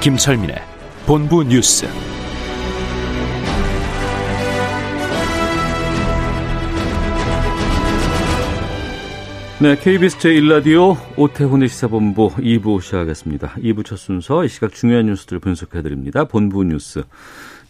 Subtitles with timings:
[0.00, 0.56] 김철민의
[1.04, 1.84] 본부 뉴스.
[9.60, 13.56] 네, KBS 제1라디오 오태훈의 시사본부 2부 시작하겠습니다.
[13.58, 16.24] 2부 첫 순서 이 시각 중요한 뉴스들을 분석해드립니다.
[16.24, 17.02] 본부 뉴스,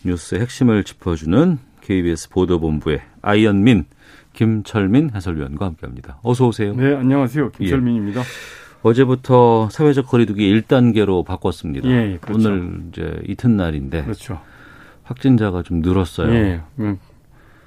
[0.05, 3.87] 뉴스의 핵심을 짚어주는 KBS 보도본부의 아이언민,
[4.35, 6.21] 김철민 해설위원과 함께합니다.
[6.23, 6.75] 어서 오세요.
[6.77, 7.51] 네, 안녕하세요.
[7.51, 8.23] 김철민입니다.
[8.83, 11.89] 어제부터 사회적 거리두기 1단계로 바꿨습니다.
[11.89, 12.49] 예, 그렇죠.
[12.49, 14.41] 오늘 이제 이튿날인데 그렇죠.
[15.05, 16.33] 확진자가 좀 늘었어요.
[16.33, 16.61] 예.
[16.79, 16.99] 음,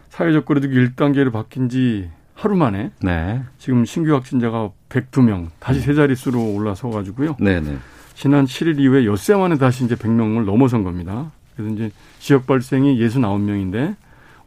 [0.09, 6.53] 사회적 거리두기 1단계로 바뀐 지 하루 만에 네, 지금 신규 확진자가 102명, 다시 세 자릿수로
[6.53, 7.37] 올라서 가지고요.
[7.39, 7.77] 네, 네.
[8.15, 11.31] 지난 7일 이후에 엿새 만에 다시 이제 100명을 넘어선 겁니다.
[11.55, 13.95] 그래서 이제 지역 발생이 69명인데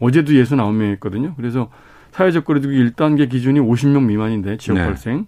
[0.01, 1.37] 어제도 69명이었거든요.
[1.37, 1.71] 그래서
[2.13, 4.85] 사회적 거리두기 1단계 기준이 50명 미만인데 지역 네.
[4.85, 5.27] 발생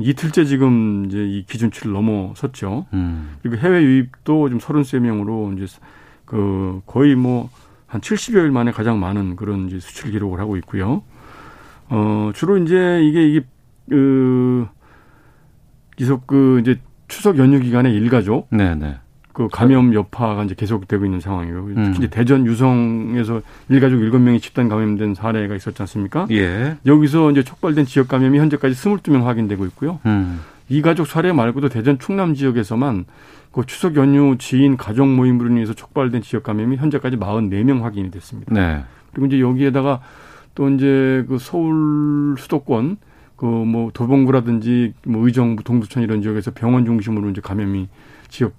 [0.00, 2.86] 이틀째 지금 이제 이 기준치를 넘어섰죠.
[2.92, 5.66] 음, 그리고 해외 유입도 좀 33명으로 이제
[6.24, 7.50] 그 거의 뭐
[7.88, 11.02] 한 70여일 만에 가장 많은 그런 이제 수출 기록을 하고 있고요.
[11.88, 13.46] 어, 주로 이제 이게 이게
[13.88, 14.68] 그
[15.96, 18.98] 계속 그 이제 추석 연휴 기간에 일가족 네, 네.
[19.38, 21.20] 그 감염 여파가 이제 계속되고 있는.
[21.20, 21.94] 특히 음.
[21.96, 26.26] 이제 대전 유성에서 일가족 일곱 명이 집단 감염된 사례가 있었지 않습니까?
[26.32, 30.00] 예, 여기서 이제 촉발된 지역 감염이 현재까지 22명 확인되고 있고요.
[30.06, 33.04] 음, 이 가족 사례 말고도 대전 충남 지역에서만
[33.52, 38.52] 그 추석 연휴 지인 가족 모임으로 인해서 촉발된 지역 감염이 현재까지 44명 확인이 됐습니다.
[38.52, 38.82] 네,
[39.12, 40.00] 그리고 이제 여기에다가
[40.56, 42.96] 또 이제 그 서울 수도권
[43.36, 47.86] 그 뭐 도봉구라든지 뭐 의정부 동두천 이런 지역에서 병원 중심으로 이제 감염이
[48.26, 48.52] 지역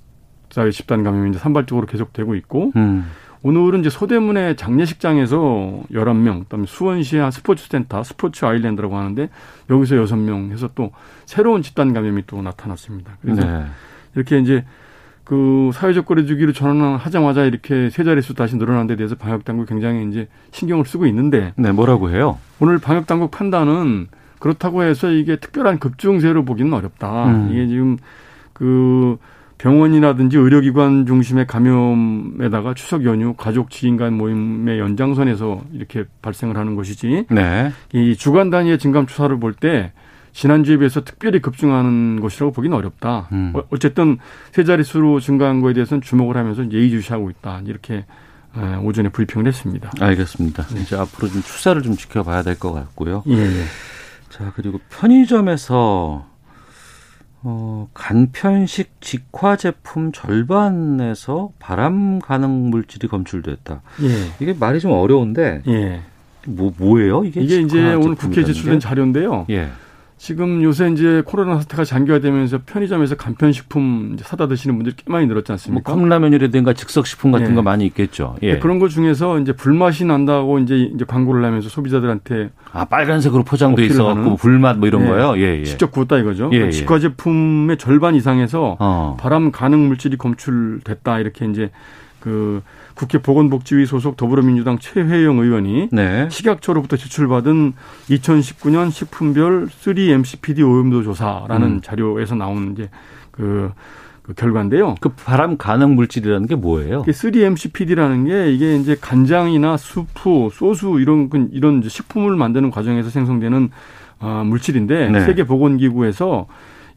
[0.51, 3.05] 사회 집단 감염이 이제 산발적으로 계속되고 있고 음,
[3.41, 9.29] 오늘은 이제 소대문의 장례식장에서 11명, 그다음에 수원시의 한 스포츠센터, 스포츠 아일랜드라고 하는데
[9.69, 10.91] 여기서 6명 해서 또
[11.25, 13.17] 새로운 집단 감염이 또 나타났습니다.
[13.21, 13.65] 그래서 네.
[14.15, 14.65] 이렇게 이제
[15.23, 20.07] 그 사회적 거리두기로 전환하자마자 이렇게 세 자릿수 다시 늘어난 데 대해서 방역 당국 이 굉장히
[20.09, 22.39] 이제 신경을 쓰고 있는데 네, 뭐라고 해요?
[22.59, 24.07] 오늘 방역 당국 판단은
[24.39, 27.27] 그렇다고 해서 이게 특별한 급증세로 보기는 어렵다.
[27.27, 27.49] 음.
[27.51, 27.97] 이게 지금
[28.53, 29.17] 그
[29.59, 37.25] 병원이라든지 의료기관 중심의 감염에다가 추석 연휴 가족 지인 간 모임의 연장선에서 이렇게 발생을 하는 것이지
[37.30, 39.92] 네, 이 주간 단위의 증감 추사를 볼 때
[40.31, 43.28] 지난주에 비해서 특별히 급증하는 것이라고 보기는 어렵다.
[43.34, 43.52] 음.
[43.56, 44.18] 어, 어쨌든
[44.52, 47.62] 세 자릿수로 증가한 거에 대해서는 주목을 하면서 예의주시하고 있다.
[47.66, 48.06] 이렇게
[48.56, 49.91] 에, 오전에 브리핑을 했습니다.
[50.00, 50.66] 알겠습니다.
[50.78, 53.24] 이제 앞으로 좀 추세를 좀 지켜봐야 될 것 같고요.
[53.28, 53.64] 예, 예.
[54.30, 56.26] 자, 그리고 편의점에서
[57.41, 63.81] 어, 간편식 직화 제품 절반에서 발암 가능 물질이 검출됐다.
[64.03, 64.31] 예.
[64.39, 66.01] 이게 말이 좀 어려운데 예.
[66.45, 67.23] 뭐 뭐예요?
[67.23, 68.79] 이게 이게 이제 오늘 국회에 제출된 게?
[68.79, 69.45] 자료인데요.
[69.49, 69.69] 예.
[70.19, 75.53] 지금 요새 이제 코로나 사태가 장기화되면서 편의점에서 간편식품 사다 드시는 분들이 꽤 많이 늘었지 뭐
[75.53, 75.94] 않습니까?
[75.94, 77.56] 컵라면이라든가 즉석식품 같은 예.
[77.56, 78.35] 거 많이 있겠죠.
[78.41, 78.56] 예.
[78.56, 83.85] 네, 그런 것 중에서 이제 불맛이 난다고 이제 이제 광고를 하면서 소비자들한테 아 빨간색으로 포장돼
[83.85, 84.35] 있어갖고?
[84.35, 85.08] 불맛 뭐 이런 예.
[85.08, 85.38] 거요.
[85.38, 85.63] 예, 예.
[85.63, 86.50] 직접 구웠다 이거죠.
[86.52, 86.72] 예, 예.
[86.72, 89.16] 직화 제품의 절반 이상에서 어.
[89.18, 91.72] 발암 가능 물질이 검출됐다 이렇게 이제
[92.19, 92.62] 그
[92.96, 96.28] 국회 보건복지위 소속 더불어민주당 최회영 의원이 네.
[96.30, 97.74] 식약처로부터 제출받은
[98.09, 101.81] 2019년 식품별 3MCPD 오염도 조사라는 음.
[101.81, 102.90] 자료에서 나온 이제
[103.31, 103.72] 그,
[104.22, 104.96] 그 결과인데요.
[105.00, 107.02] 그 발암 가능 물질이라는 게 뭐예요?
[107.03, 113.69] 이게 3MCPD라는 게 이게 이제 간장이나 수프, 소스 이런 그- 이런 식품을 만드는 과정에서 생성되는
[114.19, 115.22] 아, 물질인데 네.
[115.22, 116.47] 세계 보건기구에서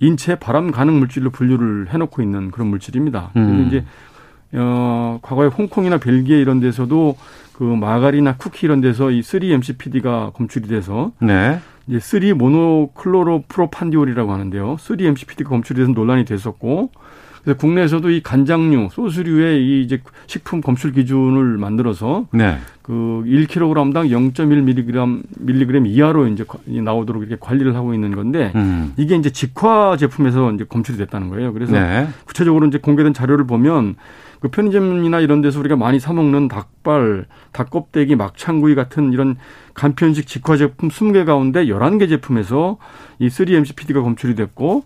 [0.01, 3.31] 인체 발암 가능 물질로 분류를 해놓고 있는 그런 물질입니다.
[3.37, 3.67] 음.
[3.69, 3.85] 이제
[4.55, 7.17] 어, 과거에 홍콩이나 벨기에 이런 데서도
[7.55, 11.59] 그 마가리나 쿠키 이런 데서 이 3MCPD가 검출이 돼서 네.
[11.87, 14.77] 이제 3 모노클로로프로판디올이라고 하는데요.
[14.77, 16.91] 3MCPD가 검출이 돼서 논란이 됐었고
[17.43, 22.59] 그래서 국내에서도 이 간장류, 소스류의 이 이제 식품 검출 기준을 만들어서 네.
[22.83, 22.93] 그
[23.27, 28.93] 1kg당 0.1mg 밀리그램 이하로 이제 과- 나오도록 이렇게 관리를 하고 있는 건데 음.
[28.97, 31.53] 이게 이제 직화 제품에서 이제 검출이 됐다는 거예요.
[31.53, 32.07] 그래서 네.
[32.27, 33.97] 구체적으로 이제 공개된 자료를 보면
[34.43, 39.37] 그 편의점이나 이런 데서 우리가 많이 사 먹는 닭발, 닭껍데기, 막창구이 같은 이런
[39.73, 42.77] 간편식 직화 제품 20개 가운데 11개 제품에서
[43.21, 44.83] 이 3MCPD가 검출이 됐고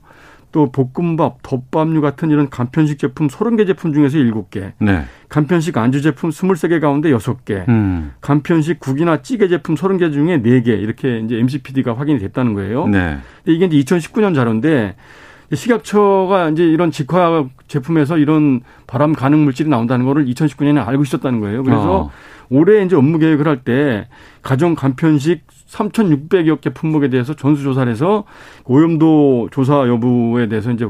[0.52, 4.72] 또 볶음밥, 덮밥류 같은 이런 간편식 제품 30개 제품 중에서 7개.
[4.78, 5.04] 네.
[5.30, 7.66] 간편식 안주 제품 23개 가운데 6개.
[7.68, 8.12] 음.
[8.20, 10.68] 간편식 국이나 찌개 제품 30개 중에 4개.
[10.68, 12.86] 이렇게 이제 MCPD가 확인이 됐다는 거예요.
[12.88, 13.18] 네.
[13.42, 14.96] 근데 이게 이제 2019년 자료인데
[15.52, 21.62] 식약처가 이제 이런 직화 제품에서 이런 발암 가능 물질이 나온다는 거를 2019년에 알고 있었다는 거예요.
[21.62, 22.10] 그래서 어.
[22.48, 24.08] 올해 이제 업무 계획을 할 때
[24.42, 28.24] 가정 간편식 3,600여 개 품목에 대해서 전수 조사를 해서
[28.64, 30.88] 오염도 조사 여부에 대해서 이제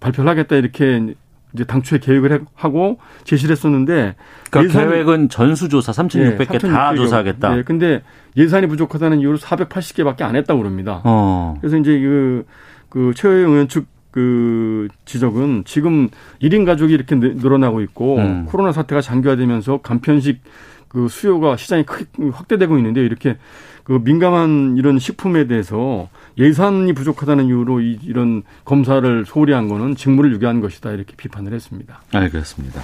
[0.00, 1.14] 발표를 하겠다 이렇게
[1.52, 4.16] 이제 당초에 계획을 하고 제시를 했었는데
[4.50, 6.96] 그러니까 계획은 전수조사 3,600개 다3,600 여.
[6.96, 7.54] 조사하겠다.
[7.56, 8.02] 네, 근데
[8.36, 11.00] 예산이 부족하다는 이유로 480개밖에 안 했다고 그럽니다.
[11.04, 11.56] 어.
[11.60, 12.44] 그래서 이제 그,
[12.88, 16.08] 그 최호영 의원 측 그 지적은 지금
[16.40, 18.44] 1인 가족이 이렇게 늘- 늘어나고 있고 음.
[18.46, 20.40] 코로나 사태가 장기화되면서 간편식
[20.86, 23.38] 그 수요가 시장이 크게 확대되고 있는데 이렇게
[23.82, 26.08] 그 민감한 이런 식품에 대해서
[26.38, 32.00] 예산이 부족하다는 이유로 이, 이런 검사를 소홀히 한 거는 직무를 유기한 것이다 이렇게 비판을 했습니다.
[32.12, 32.82] 알겠습니다.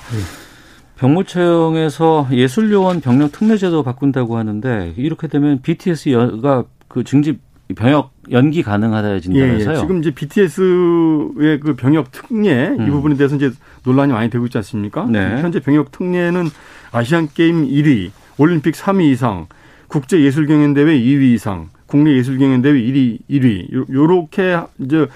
[0.97, 7.39] 병무청에서 예술요원 병력 특례제도 바꾼다고 하는데 이렇게 되면 BTS가 그 증집
[7.77, 9.75] 병역 연기 가능하다진다면서요?
[9.77, 12.91] 예, 지금 이제 BTS의 그 병역 특례 이 음.
[12.91, 13.51] 부분에 대해서 이제
[13.85, 15.07] 논란이 많이 되고 있지 않습니까?
[15.07, 15.41] 네.
[15.41, 16.49] 현재 병역 특례는
[16.93, 19.47] 아시안 게임 1위, 올림픽 3위 이상,
[19.89, 25.07] 국제 예술 경연 대회 2위 이상, 국내 예술 경연 대회 1위 1위 요- 요렇게 이제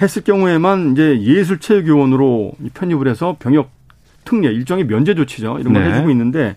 [0.00, 3.70] 했을 경우에만 이제 예술 체육 요원으로 편입을 해서 병역
[4.24, 5.58] 특례 일종의 면제 조치죠.
[5.60, 5.90] 이런 걸 네.
[5.92, 6.56] 해주고 있는데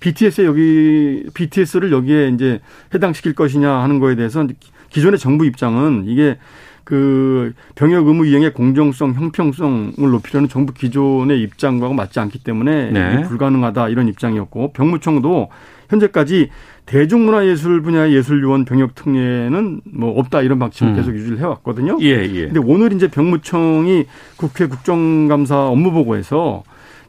[0.00, 2.60] BTS 여기 BTS를 여기에 이제
[2.94, 4.46] 해당시킬 것이냐 하는 거에 대해서
[4.90, 6.38] 기존의 정부 입장은 이게
[6.84, 13.22] 그 병역 의무 이행의 공정성, 형평성을 높이려는 정부 기존의 입장과 맞지 않기 때문에 네.
[13.24, 15.50] 불가능하다 이런 입장이었고 병무청도
[15.90, 16.48] 현재까지
[16.86, 20.96] 대중문화예술 분야의 예술요원 병역 특례는 뭐 없다 이런 방침을 음.
[20.96, 21.98] 계속 유지를 해왔거든요.
[22.00, 22.46] 예, 예.
[22.46, 24.06] 근데 오늘 이제 병무청이
[24.38, 26.62] 국회 국정감사 업무보고에서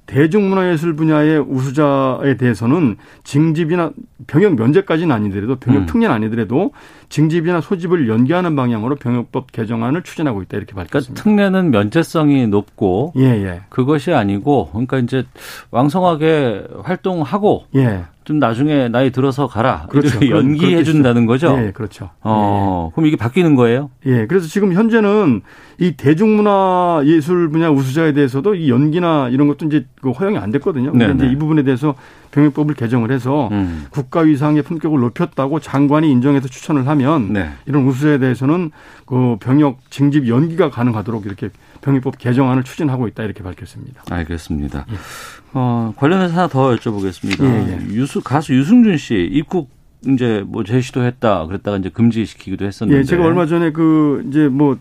[0.08, 3.92] 대중문화예술 분야의 우수자에 대해서는 징집이나
[4.28, 5.86] 병역 면제까지는 아니더라도 병역 음.
[5.86, 6.72] 특례는 아니더라도
[7.10, 11.24] 징집이나 소집을 연기하는 방향으로 병역법 개정안을 추진하고 있다 이렇게 그러니까 밝혔습니다.
[11.24, 13.62] 특례는 면제성이 높고 예, 예.
[13.70, 15.24] 그것이 아니고 그러니까 이제
[15.72, 18.04] 왕성하게 활동하고 예.
[18.26, 19.88] 좀 나중에 나이 들어서 가라.
[19.90, 20.30] 그렇죠.
[20.30, 20.84] 연기해.
[20.84, 21.58] 준다는 거죠.
[21.60, 22.12] 예, 그렇죠.
[22.22, 23.90] 어, 그럼 이게 바뀌는 거예요?
[24.06, 25.42] 예, 그래서 지금 현재는
[25.80, 30.92] 이 대중문화 예술 분야 우수자에 대해서도 이 연기나 이런 것도 이제 그 허용이 안 됐거든요.
[30.92, 31.18] 근데 네네.
[31.26, 31.96] 이제 이 부분에 대해서
[32.32, 33.86] 병역법을 개정을 해서 음.
[33.90, 37.50] 국가 위상의 품격을 높였다고 장관이 인정해서 추천을 하면 네.
[37.66, 38.72] 이런 우수자에 대해서는
[39.06, 41.50] 그 병역 징집 연기가 가능하도록 이렇게
[41.82, 44.04] 병역법 개정안을 추진하고 있다 이렇게 밝혔습니다.
[44.10, 44.86] 알겠습니다.
[45.54, 47.44] 어, 관련해서 하나 더 여쭤보겠습니다.
[47.44, 49.70] 예, 유수, 가수 유승준 씨 입국
[50.08, 53.00] 이제 뭐 제시도 했다 그랬다가 이제 금지시키기도 했었는데.
[53.00, 54.78] 예, 제가 얼마 전에 그 이제 뭐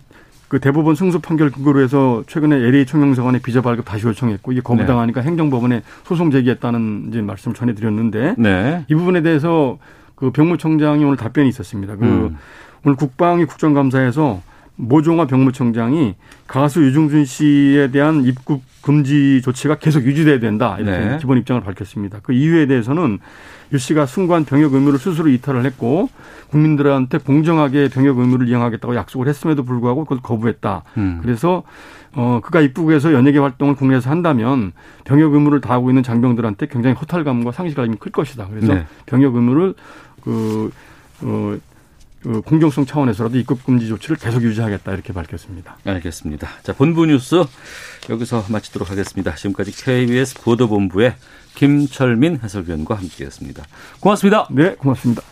[0.48, 5.20] 그 대법원 승소 판결 근거로 해서 최근에 LA 총영사관에 비자 발급 다시 요청했고 이게 거부당하니까
[5.20, 8.84] 행정법원에 소송 제기했다는 이제 말씀을 전해드렸는데 네.
[8.88, 9.78] 이 부분에 대해서
[10.14, 11.96] 그 병무청장이 오늘 답변이 있었습니다.
[11.96, 12.36] 그 음.
[12.84, 14.40] 오늘 국방위 국정감사에서
[14.76, 16.14] 모종화 병무청장이
[16.46, 21.18] 가수 유중준 씨에 대한 입국 금지 조치가 계속 유지돼야 된다 이렇게 네.
[21.20, 22.20] 기본 입장을 밝혔습니다.
[22.22, 23.18] 그 이유에 대해서는
[23.72, 26.08] 유 씨가 순관 병역 의무를 스스로 이탈을 했고
[26.50, 30.84] 국민들한테 공정하게 병역 의무를 이행하겠다고 약속을 했음에도 불구하고 그걸 거부했다.
[30.96, 31.18] 음.
[31.22, 31.62] 그래서
[32.14, 34.72] 어 그가 입국해서 연예계 활동을 국내에서 한다면
[35.04, 38.48] 병역 의무를 다하고 있는 장병들한테 굉장히 허탈감과 상실감이 클 것이다.
[38.48, 38.86] 그래서 네.
[39.06, 39.74] 병역 의무를
[40.24, 40.70] 그
[41.22, 41.56] 어,
[42.22, 45.78] 그 공정성 차원에서라도 입국 금지 조치를 계속 유지하겠다 이렇게 밝혔습니다.
[45.84, 46.48] 알겠습니다.
[46.62, 47.44] 자, 본부 뉴스
[48.10, 49.34] 여기서 마치도록 하겠습니다.
[49.34, 51.14] 지금까지 KBS 보도본부의
[51.54, 53.64] 김철민 해설위원과 함께했습니다.
[54.00, 54.48] 고맙습니다.
[54.50, 55.22] 네, 고맙습니다.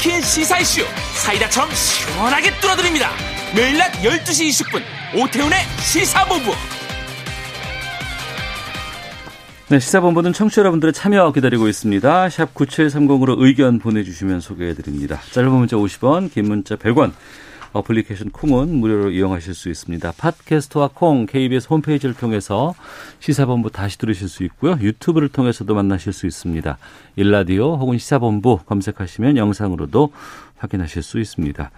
[0.00, 0.82] 꽉 막힌 시사 이슈
[1.14, 3.10] 사이다처럼 시원하게 뚫어드립니다
[3.54, 4.82] 매일 낮 12시 20분
[5.14, 6.52] 오태훈의 시사본부
[9.68, 12.28] 네, 시사본부는 청취자 여러분들의 참여 기다리고 있습니다.
[12.28, 15.20] 샵 9730으로 의견 보내주시면 소개해드립니다.
[15.30, 17.12] 짧은 문자 50원, 긴 문자 100원,
[17.72, 20.12] 어플리케이션 콩은 무료로 이용하실 수 있습니다.
[20.16, 22.74] 팟캐스트와 콩, KBS 홈페이지를 통해서
[23.20, 24.78] 시사본부 다시 들으실 수 있고요.
[24.80, 26.78] 유튜브를 통해서도 만나실 수 있습니다.
[27.16, 30.12] 일라디오 혹은 시사본부 검색하시면 영상으로도
[30.58, 31.70] 확인하실 수 있습니다.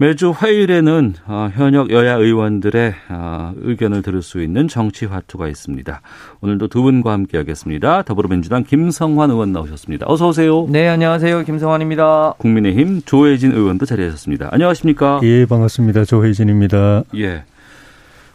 [0.00, 6.00] 매주 화요일에는 어, 현역 여야 의원들의 어, 의견을 들을 수 있는 정치 화투가 있습니다.
[6.40, 8.04] 오늘도 두 분과 함께하겠습니다.
[8.04, 10.06] 더불어민주당 김성환 의원 나오셨습니다.
[10.08, 10.66] 어서 오세요.
[10.70, 11.44] 네, 안녕하세요.
[11.44, 12.36] 김성환입니다.
[12.38, 14.48] 국민의힘 조혜진 의원도 자리하셨습니다.
[14.50, 15.20] 안녕하십니까?
[15.22, 16.06] 예, 반갑습니다.
[16.06, 17.02] 조혜진입니다.
[17.16, 17.44] 예.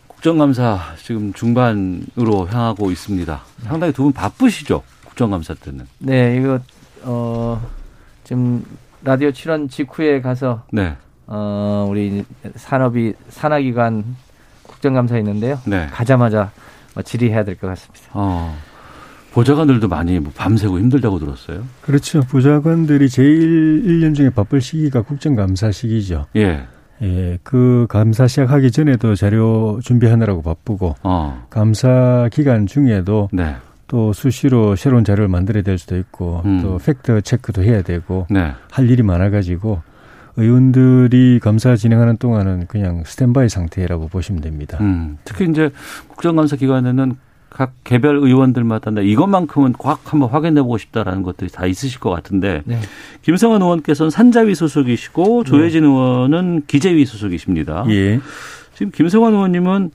[0.05, 3.41] 국정감사 지금 중반으로 향하고 있습니다.
[3.63, 4.83] 상당히 두 분 바쁘시죠?
[5.05, 5.87] 국정감사 때는.
[5.97, 6.59] 네, 이거
[7.01, 7.59] 어
[8.23, 8.63] 지금
[9.03, 10.95] 라디오 출연 직후에 가서 네.
[11.27, 12.23] 어 우리
[12.55, 14.03] 산업이 산하기관
[14.63, 15.59] 국정감사 있는데요.
[15.65, 15.87] 네.
[15.91, 16.51] 가자마자
[16.93, 18.05] 뭐 질의해야 될 것 같습니다.
[18.13, 18.55] 어.
[19.33, 21.63] 보좌관들도 많이 뭐 밤새고 힘들다고 들었어요.
[21.81, 22.21] 그렇죠.
[22.21, 26.25] 보좌관들이 제일 1년 중에 바쁠 시기가 국정감사 시기죠.
[26.37, 26.65] 예.
[27.01, 31.45] 예, 그 감사 시작하기 전에도 자료 준비하느라고 바쁘고, 어.
[31.49, 33.57] 감사 기간 중에도 네.
[33.87, 36.61] 또 수시로 새로운 자료를 만들어야 될 수도 있고, 음.
[36.61, 38.53] 또 팩트 체크도 해야 되고, 네.
[38.71, 39.81] 할 일이 많아가지고,
[40.37, 44.77] 의원들이 감사 진행하는 동안은 그냥 스탠바이 상태라고 보시면 됩니다.
[44.81, 45.17] 음.
[45.23, 45.71] 특히 이제
[46.07, 47.15] 국정감사 기간에는
[47.49, 52.63] 각 개별 의원들마다 나 이것만큼은 꽉 한번 확인해 보고 싶다라는 것들이 다 있으실 것 같은데
[52.65, 52.79] 네.
[53.21, 57.85] 김성환 의원께서는 산자위 소속이시고 조혜진 의원은 기재위 소속이십니다.
[57.89, 58.19] 예.
[58.73, 59.91] 지금 김성환 의원님은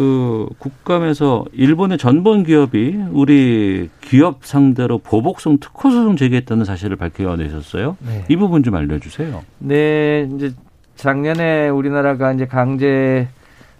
[0.00, 7.98] 그 국감에서 일본의 전범 기업이 우리 기업 상대로 보복성 특허 소송 제기했다는 사실을 밝혀내셨어요.
[8.06, 8.24] 네.
[8.30, 9.42] 이 부분 좀 알려주세요.
[9.58, 10.52] 네, 이제
[10.96, 13.28] 작년에 우리나라가 이제 강제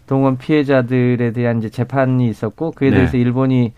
[0.07, 2.97] 동원 피해자들에 대한 이제 재판이 있었고 그에 네.
[2.97, 3.73] 대해서 일본이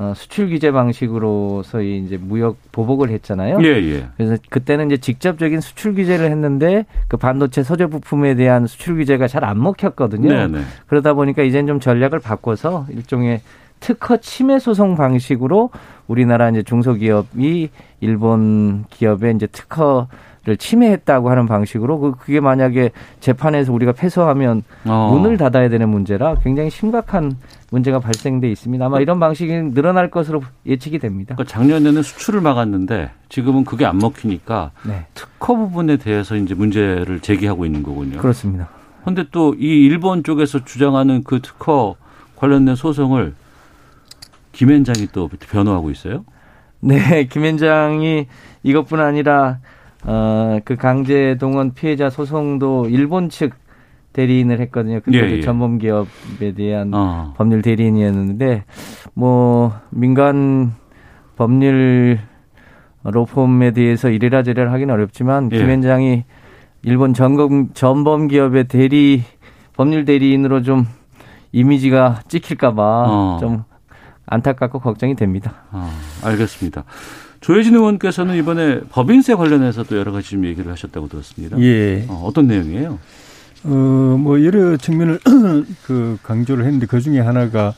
[0.00, 3.58] 어, 수출 규제 방식으로서의 이제 무역 보복을 했잖아요.
[3.62, 4.06] 예, 예.
[4.16, 9.44] 그래서 그때는 이제 직접적인 수출 규제를 했는데 그 반도체 소재 부품에 대한 수출 규제가 잘
[9.48, 10.28] 안 먹혔거든요.
[10.28, 10.60] 네, 네.
[10.86, 13.40] 그러다 보니까 이제는 좀 전략을 바꿔서 일종의
[13.80, 15.70] 특허 침해 소송 방식으로
[16.06, 20.06] 우리나라 이제 중소기업이 일본 기업의 이제 특허를
[20.56, 22.90] 침해했다고 하는 방식으로 그 그게 만약에
[23.20, 25.10] 재판에서 우리가 패소하면 어.
[25.12, 27.36] 문을 닫아야 되는 문제라 굉장히 심각한
[27.70, 28.84] 문제가 발생돼 있습니다.
[28.84, 31.34] 아마 이런 방식이 늘어날 것으로 예측이 됩니다.
[31.34, 37.66] 그러니까 작년에는 수출을 막았는데 지금은 그게 안 먹히니까 네, 특허 부분에 대해서 이제 문제를 제기하고
[37.66, 38.18] 있는 거군요.
[38.18, 38.68] 그렇습니다.
[39.02, 41.96] 그런데 또 이 일본 쪽에서 주장하는 그 특허
[42.36, 43.34] 관련된 소송을
[44.52, 46.24] 김현장이 또 변호하고 있어요.
[46.80, 48.26] 네, 김현장이
[48.62, 49.58] 이것뿐 아니라
[50.08, 53.52] 어, 그 강제 동원 피해자 소송도 일본 측
[54.14, 55.00] 대리인을 했거든요.
[55.04, 55.40] 그때 예, 예.
[55.42, 57.34] 전범 기업에 대한 어.
[57.36, 58.64] 법률 대리인이었는데
[59.12, 60.72] 뭐 민간
[61.36, 62.18] 법률
[63.04, 65.58] 로펌에 대해서 이래라 저래라 하기는 어렵지만 예.
[65.58, 66.24] 김현장이
[66.82, 69.22] 일본 전범 전범 기업의 대리
[69.74, 70.86] 법률 대리인으로 좀
[71.52, 73.36] 이미지가 찍힐까봐 어.
[73.40, 73.64] 좀
[74.24, 75.64] 안타깝고 걱정이 됩니다.
[75.70, 75.90] 아,
[76.24, 76.84] 알겠습니다.
[77.40, 81.58] 조혜진 의원께서는 이번에 법인세 관련해서도 여러 가지 좀 얘기를 하셨다고 들었습니다.
[81.60, 82.04] 예.
[82.08, 82.98] 어, 어떤 내용이에요?
[83.64, 85.20] 어, 뭐 여러 측면을
[85.84, 87.74] 그 강조를 했는데 그 중에 하나가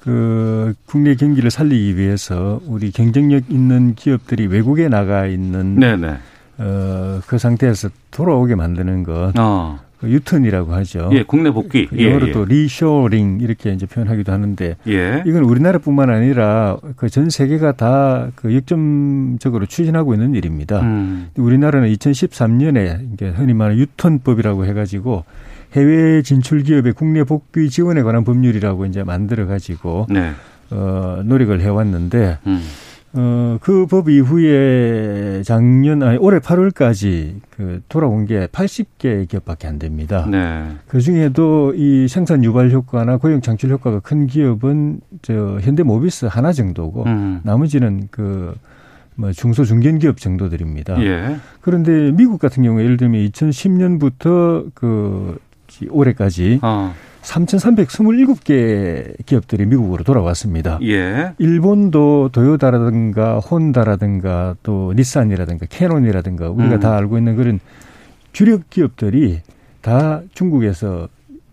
[0.00, 6.18] 그 국내 경기를 살리기 위해서 우리 경쟁력 있는 기업들이 외국에 나가 있는 네네.
[6.58, 11.10] 어, 그 상태에서 돌아오게 만드는 것, 어, 그 유턴이라고 하죠.
[11.12, 11.88] 예, 국내 복귀.
[11.96, 12.32] 예, 영어로 예.
[12.32, 15.22] 또 리쇼링 이렇게 이제 표현하기도 하는데 예.
[15.26, 20.80] 이건 우리나라뿐만 아니라 그 전 세계가 다 그 역점적으로 추진하고 있는 일입니다.
[20.80, 25.24] 음, 우리나라는 2013년에 이게 흔히 말하는 유턴법이라고 해가지고
[25.74, 30.32] 해외 진출 기업의 국내 복귀 지원에 관한 법률이라고 이제 만들어 가지고 네.
[30.70, 32.62] 어 노력을 해왔는데 음,
[33.16, 40.26] 어 그 법 이후에 작년 아니 올해 8월까지 그 돌아온 게 80개 기업밖에 안 됩니다.
[40.28, 40.64] 네.
[40.88, 46.52] 그 중에도 이 생산 유발 효과나 고용 창출 효과가 큰 기업은 저 현대 모비스 하나
[46.52, 48.54] 정도고 음, 나머지는 그
[49.16, 51.00] 뭐 중소 중견 기업 정도들입니다.
[51.04, 51.36] 예.
[51.60, 55.38] 그런데 미국 같은 경우에 예를 들면 2010년부터 그
[55.88, 56.92] 올해까지 어,
[57.24, 60.78] 3,327개 기업들이 미국으로 돌아왔습니다.
[60.82, 61.32] 예.
[61.38, 66.80] 일본도 도요타라든가 혼다라든가 또 닛산이라든가 캐논이라든가 우리가 음.
[66.80, 67.60] 다 알고 있는 그런
[68.32, 69.40] 주력 기업들이
[69.80, 71.08] 다 중국에서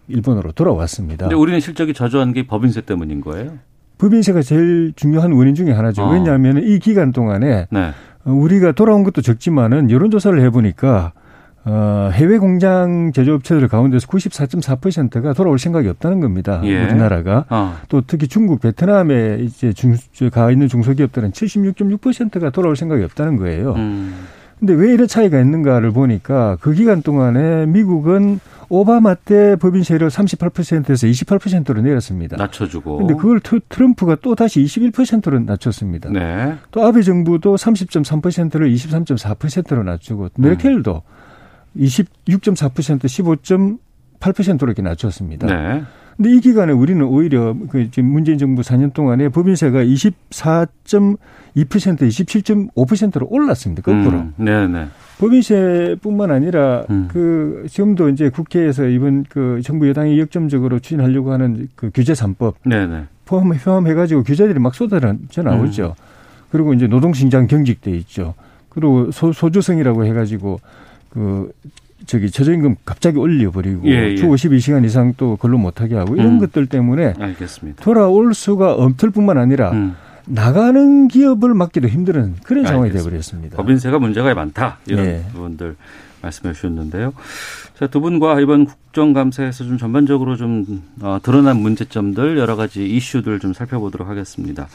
[0.07, 1.25] 일본으로 돌아왔습니다.
[1.25, 3.53] 근데 우리는 실적이 저조한 게 법인세 때문인 거예요?
[3.97, 6.03] 법인세가 제일 중요한 원인 중에 하나죠.
[6.03, 6.11] 어.
[6.11, 7.91] 왜냐하면 이 기간 동안에 네.
[8.25, 11.13] 어, 우리가 돌아온 것도 적지만은 여론조사를 해보니까
[11.63, 16.59] 어, 해외 공장 제조업체들 가운데서 94.4%가 돌아올 생각이 없다는 겁니다.
[16.63, 16.83] 예.
[16.85, 17.45] 우리나라가.
[17.49, 19.95] 어, 또 특히 중국, 베트남에 이제 중,
[20.31, 23.73] 가 있는 중소기업들은 76.6%가 돌아올 생각이 없다는 거예요.
[23.73, 24.13] 음,
[24.59, 28.39] 근데 왜 이런 차이가 있는가를 보니까 그 기간 동안에 미국은
[28.69, 32.37] 오바마 때 법인세를 38%에서 28%로 내렸습니다.
[32.37, 32.97] 낮춰주고.
[32.97, 36.09] 근데 그걸 트- 트럼프가 또 다시 21%로 낮췄습니다.
[36.11, 36.55] 네.
[36.71, 41.01] 또 아베 정부도 30.3%를 23.4%로 낮추고 메르켈도
[41.77, 43.79] 26.4%
[44.19, 45.47] 15.8%로 이렇게 낮췄습니다.
[45.47, 45.83] 네.
[46.17, 51.17] 근데 이 기간에 우리는 오히려 그 지금 문재인 정부 4년 동안에 법인세가 24.2%
[51.55, 53.81] 27.5%로 올랐습니다.
[53.81, 54.19] 거꾸로.
[54.19, 54.87] 음, 네, 네.
[55.19, 57.07] 법인세뿐만 아니라 음.
[57.11, 62.85] 그 지금도 이제 국회에서 이번 그 정부 여당이 역점적으로 추진하려고 하는 그 규제 3법 네,
[62.85, 63.05] 네.
[63.25, 65.95] 포함 포함해 가지고 규제들이 막 쏟아져 나오죠.
[65.97, 66.03] 음.
[66.51, 68.33] 그리고 이제 노동신장 경직돼 있죠.
[68.69, 70.59] 그리고 소, 소주성이라고 해가지고
[71.11, 71.51] 그
[72.05, 74.15] 저기 최저임금 갑자기 올려버리고 예, 예.
[74.15, 76.39] 주 52시간 이상 또 근로 못하게 하고 이런 음.
[76.39, 77.83] 것들 때문에 알겠습니다.
[77.83, 79.95] 돌아올 수가 없을 뿐만 아니라 음.
[80.25, 82.91] 나가는 기업을 막기도 힘든 그런 상황이.
[82.91, 83.57] 되어버렸습니다.
[83.57, 85.25] 법인세가 문제가 많다 이런 네.
[85.33, 85.75] 부분들
[86.21, 87.13] 말씀해 주셨는데요.
[87.77, 93.53] 자, 두 분과 이번 국정감사에서 좀 전반적으로 좀 어, 드러난 문제점들 여러 가지 이슈들 좀
[93.53, 94.67] 살펴보도록 하겠습니다.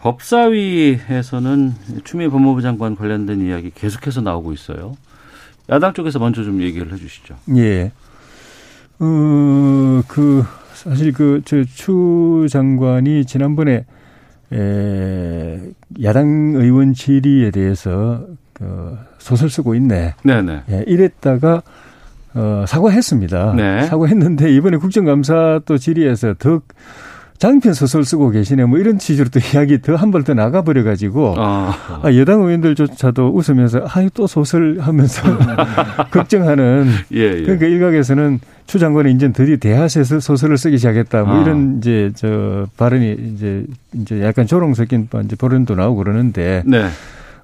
[0.00, 1.74] 법사위에서는
[2.04, 4.96] 추미애 법무부 장관 관련된 이야기 계속해서 나오고 있어요.
[5.70, 7.36] 야당 쪽에서 먼저 좀 얘기를 해주시죠.
[7.56, 7.92] 예.
[9.00, 10.44] 어, 그,
[10.74, 13.84] 사실 그, 저, 추 장관이 지난번에,
[14.52, 15.60] 에,
[16.02, 20.14] 야당 의원 질의에 대해서, 그, 소설 쓰고 있네.
[20.24, 20.62] 네네.
[20.70, 21.62] 예, 이랬다가,
[22.34, 23.54] 어, 사과했습니다.
[23.54, 23.82] 네.
[23.82, 26.60] 사과했는데, 이번에 국정감사 또 질의에서 더
[27.38, 28.64] 장편 소설 쓰고 계시네.
[28.64, 34.26] 뭐 이런 취지로 또 이야기 더한번더 나가버려 가지고, 아, 아, 여당 의원들조차도 웃으면서, 아유, 또
[34.26, 35.22] 소설 하면서
[36.10, 37.42] 걱정하는 예, 예.
[37.42, 41.22] 그러니까 일각에서는 추 장관이 이제 드디어 대하에서 소설을 쓰기 시작했다.
[41.22, 41.42] 뭐 아.
[41.42, 43.64] 이런 이제 저 발언이 이제
[43.94, 46.86] 이제 약간 조롱 섞인 이제 발언도 나오고 그러는데 네.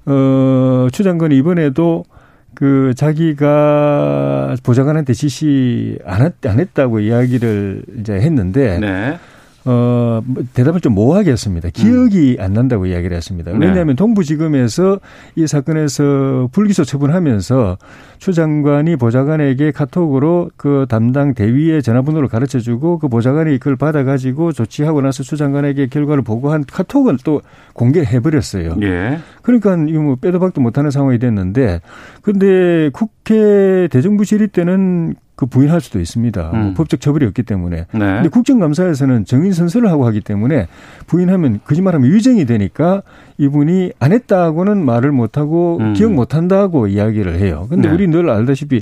[0.05, 2.05] 어, 추 장관이 이번에도
[2.53, 9.17] 그 자기가 보좌관한테 지시 안, 했, 안 했다고 이야기를 이제 했는데 네.
[9.65, 11.69] 어, 뭐 대답을 좀 모호하게 했습니다.
[11.69, 13.51] 기억이 안 난다고 이야기를 했습니다.
[13.51, 13.65] 네.
[13.65, 14.99] 왜냐하면 동부지검에서
[15.35, 17.77] 이 사건에서 불기소 처분하면서
[18.25, 25.01] 추 장관이 보좌관에게 카톡으로 그 담당 대위의 전화번호를 가르쳐 주고 그 보좌관이 그걸 받아가지고 조치하고
[25.01, 28.77] 나서 추 장관에게 결과를 보고한 카톡을 또 공개해 버렸어요.
[28.81, 29.19] 예.
[29.43, 31.81] 그러니까 이거 뭐 빼도 박도 못하는 상황이 됐는데
[32.23, 36.49] 근데 국회 대정부 질의 때는 그 부인할 수도 있습니다.
[36.49, 36.73] 뭐 음.
[36.73, 37.85] 법적 처벌이 없기 때문에.
[37.91, 37.99] 네.
[37.99, 40.67] 근데 국정감사에서는 정인 선서를 하고 하기 때문에
[41.07, 43.03] 부인하면 거짓말하면 위증이 되니까
[43.37, 45.93] 이분이 안 했다고는 말을 못하고 음.
[45.93, 47.67] 기억 못한다고 이야기를 해요.
[47.69, 47.93] 근데 네.
[47.93, 48.81] 우리 늘 알다시피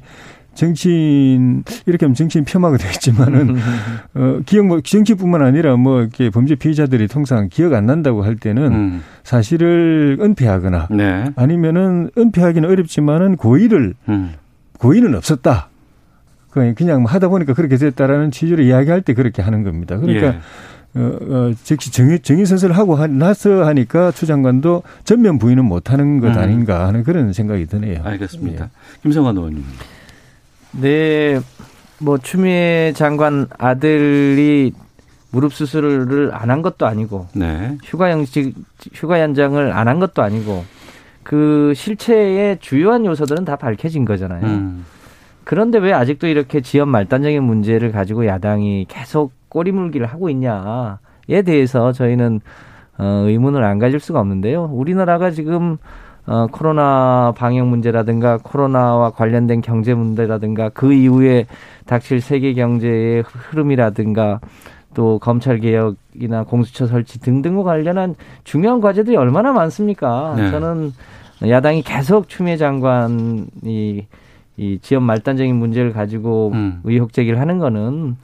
[0.53, 3.55] 정치인 이렇게 하면 정치인 폄하가 되겠지만은
[4.13, 8.71] 어 기억 뭐 정치뿐만 아니라 뭐 이렇게 범죄 피의자들이 통상 기억 안 난다고 할 때는
[8.71, 9.01] 음.
[9.23, 11.25] 사실을 은폐하거나 네.
[11.35, 14.33] 아니면은 은폐하기는 어렵지만은 고의를 음.
[14.77, 15.69] 고의는 없었다.
[16.51, 19.97] 그냥 그냥 뭐 하다 보니까 그렇게 됐다라는 취지로 이야기할 때 그렇게 하는 겁니다.
[19.97, 20.39] 그러니까 예.
[20.95, 26.19] 어, 어, 즉시 정의, 정의 선서를 하고 하- 나서 하니까 추 장관도 전면 부인은 못하는
[26.19, 26.37] 것 음.
[26.37, 28.01] 아닌가 하는 그런 생각이 드네요.
[28.03, 28.65] 알겠습니다.
[28.65, 28.69] 예.
[29.01, 29.63] 김성환 의원님.
[30.73, 31.39] 네,
[31.99, 34.71] 뭐 추미애 장관 아들이
[35.31, 37.77] 무릎 수술을 안 한 것도 아니고 네.
[37.83, 38.53] 휴가 영직
[38.93, 40.63] 휴가 연장을 안 한 것도 아니고
[41.23, 44.45] 그 실체의 주요한 요소들은 다 밝혀진 거잖아요.
[44.45, 44.85] 음.
[45.43, 52.41] 그런데 왜 아직도 이렇게 지연 말단적인 문제를 가지고 야당이 계속 꼬리물기를 하고 있냐에 대해서 저희는
[52.97, 54.69] 어, 의문을 안 가질 수가 없는데요.
[54.71, 55.77] 우리나라가 지금
[56.25, 61.45] 어, 코로나 방역 문제라든가 코로나와 관련된 경제 문제라든가 그 이후에
[61.85, 64.39] 닥칠 세계 경제의 흐름이라든가
[64.93, 70.35] 또 검찰 개혁이나 공수처 설치 등등과 관련한 중요한 과제들이 얼마나 많습니까?
[70.37, 70.51] 네.
[70.51, 70.93] 저는
[71.47, 74.07] 야당이 계속 추미애 장관이
[74.55, 76.79] 이 지연 말단적인 문제를 가지고 음.
[76.83, 78.15] 의혹 제기를 하는 거는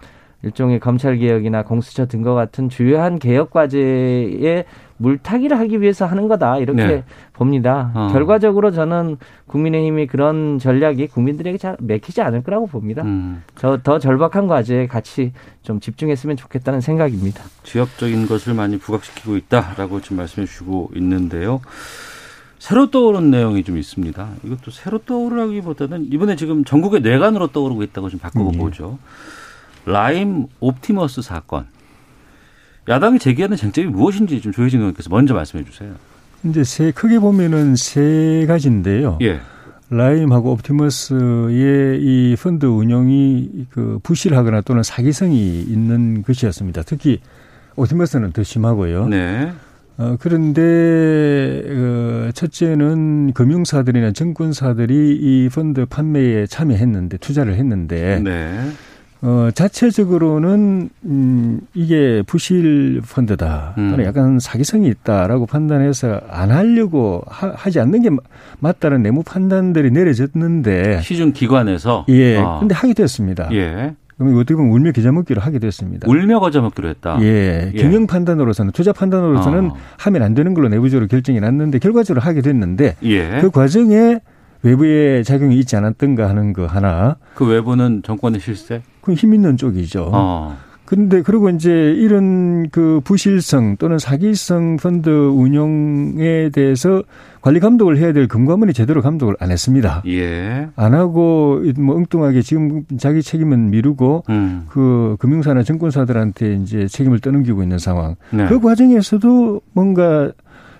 [0.43, 4.65] 일종의 검찰 개혁이나 공수처 등과 같은 주요한 개혁 과제에
[4.97, 7.04] 물타기를 하기 위해서 하는 거다 이렇게 네.
[7.34, 7.91] 봅니다.
[7.93, 8.10] 어.
[8.12, 13.04] 결과적으로 저는 국민의힘이 그런 전략이 국민들에게 잘 맥히지 않을 거라고 봅니다.
[13.04, 13.43] 음.
[13.56, 17.43] 저더 절박한 과제에 같이 좀 집중했으면 좋겠다는 생각입니다.
[17.63, 21.62] 지역적인 것을 많이 부각시키고 있다라고 지금 말씀해 주시고 있는데요.
[22.60, 24.30] 새로 떠오른 내용이 좀 있습니다.
[24.43, 28.58] 이것도 새로 떠오르기보다는 이번에 지금 전국의 뇌관으로 떠오르고 있다고 좀 바꾸고 예.
[28.58, 28.99] 보죠.
[29.86, 31.68] 라임 옵티머스 사건.
[32.88, 35.94] 야당이 제기하는 쟁점이 무엇인지 좀 조해진 의원께서 먼저 말씀해 주세요.
[36.44, 39.20] 이제 세 크게 보면은 세 가지인데요.
[39.22, 39.39] 예.
[39.92, 46.84] 라임하고 옵티머스의 이 펀드 운영이 그 부실하거나 또는 사기성이 있는 것이었습니다.
[46.84, 47.20] 특히
[47.76, 49.08] 옵티머스는 더 심하고요.
[49.08, 49.52] 네.
[49.98, 58.72] 어, 그런데 어, 첫째는 금융사들이나 증권사들이 이 펀드 판매에 참여했는데 투자를 했는데 네.
[59.22, 63.74] 어, 자체적으로는, 음, 이게 부실 펀드다.
[63.78, 63.90] 음.
[63.92, 68.10] 또는 약간 사기성이 있다라고 판단해서 안 하려고 하, 지 않는 게
[68.60, 71.02] 맞다는 내무 판단들이 내려졌는데.
[71.02, 72.06] 시중 기관에서.
[72.10, 72.38] 예.
[72.38, 72.60] 어.
[72.60, 73.50] 근데 하게 됐습니다.
[73.52, 73.94] 예.
[74.18, 76.08] 그럼 어떻게 보면 울며 겨자 먹기로 하게 됐습니다.
[76.10, 77.18] 울며 겨자 먹기로 했다.
[77.22, 77.72] 예.
[77.74, 77.82] 예.
[77.82, 79.76] 경영 판단으로서는, 투자 판단으로서는 어.
[79.98, 82.96] 하면 안 되는 걸로 내부적으로 결정이 났는데 결과적으로 하게 됐는데.
[83.04, 83.40] 예.
[83.42, 84.20] 그 과정에
[84.62, 87.17] 외부의 작용이 있지 않았던가 하는 거 하나.
[87.36, 88.82] 그 외부는 정권의 실세?
[89.02, 90.10] 그건 힘 있는 쪽이죠.
[90.13, 90.58] 어.
[90.89, 97.04] 근데 그리고 이제 이런 그 부실성 또는 사기성 펀드 운용에 대해서
[97.41, 100.02] 관리 감독을 해야 될 금감원이 제대로 감독을 안 했습니다.
[100.08, 100.67] 예.
[100.76, 104.65] 안 하고 뭐 엉뚱하게 지금 자기 책임은 미루고 음.
[104.67, 108.15] 그 금융사나 증권사들한테 이제 책임을 떠넘기고 있는 상황.
[108.32, 108.48] 네.
[108.48, 110.32] 그 과정에서도 뭔가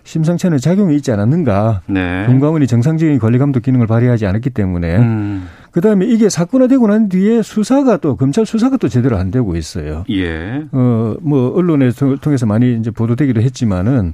[0.10, 1.82] 심상치 않은 작용이 있지 않았는가.
[1.86, 2.26] 네.
[2.26, 5.48] 금감원이 정상적인 관리 감독 기능을 발휘하지 않았기 때문에 음.
[5.70, 10.06] 그다음에 이게 사건화되고 난 뒤에 수사가 또 검찰 수사가 또 제대로 안 되고 있어요.
[10.10, 10.64] 예.
[10.72, 11.92] 어뭐 언론에
[12.22, 14.14] 통해서 많이 이제 보도되기도 했지만은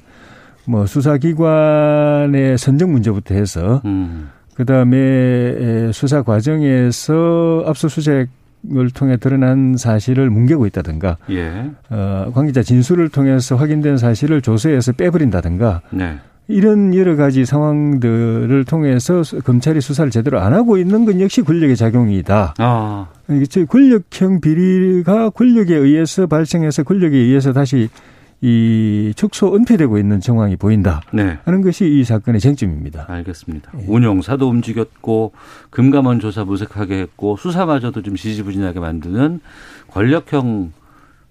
[0.66, 4.32] 뭐 수사기관의 선정 문제부터 해서 음.
[4.56, 8.28] 그다음에 수사 과정에서 압수수색
[8.74, 11.70] 을 통해 드러난 사실을 뭉개고 있다든가 예.
[11.90, 16.16] 어 관계자 진술을 통해서 확인된 사실을 조서에서 빼버린다든가 네.
[16.48, 21.76] 이런 여러 가지 상황들을 통해서 수- 검찰이 수사를 제대로 안 하고 있는 건 역시 권력의
[21.76, 22.54] 작용이다.
[22.58, 23.08] 아.
[23.68, 27.90] 권력형 비리가 권력에 의해서 발생해서 권력에 의해서 다시
[28.48, 31.02] 이 축소 은폐되고 있는 정황이 보인다.
[31.12, 31.40] 네.
[31.46, 33.06] 하는 것이 이 사건의 쟁점입니다.
[33.08, 33.72] 알겠습니다.
[33.80, 33.86] 예.
[33.88, 35.32] 운용사도 움직였고
[35.72, 39.40] 금감원 조사 무색하게 했고 수사마저도 좀 지지부진하게 만드는
[39.90, 40.74] 권력형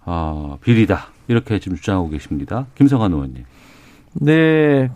[0.06, 2.66] 어, 비리다 이렇게 지금 주장하고 계십니다.
[2.74, 3.44] 김성환 의원님.
[4.14, 4.90] 네.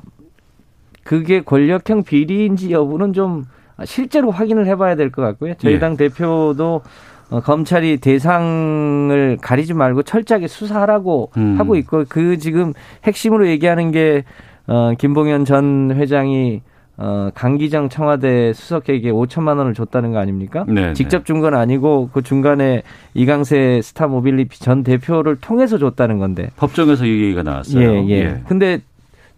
[1.05, 3.45] 그게 권력형 비리인지 여부는 좀
[3.85, 5.55] 실제로 확인을 해봐야 될 것 같고요.
[5.59, 5.79] 저희 예.
[5.79, 6.83] 당 대표도
[7.31, 11.57] 어, 검찰이 대상을 가리지 말고 철저하게 수사하라고 음.
[11.59, 12.73] 하고 있고 그 지금
[13.05, 14.25] 핵심으로 얘기하는 게
[14.67, 16.63] 어, 김봉현 전 회장이
[17.01, 20.65] 어, 강기정 청와대 수석에게 5천만 원을 줬다는 거 아닙니까?
[20.67, 22.83] 네, 직접 준 건 아니고 그 중간에
[23.15, 26.51] 이강세 스타 모빌리티 전 대표를 통해서 줬다는 건데.
[26.57, 27.81] 법정에서 이 얘기가 나왔어요.
[27.81, 28.43] 예, 예.
[28.49, 28.81] 근데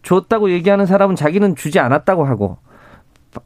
[0.03, 2.70] 줬다고 얘기하는 사람은 자기는 주지 않았다고 하고 바-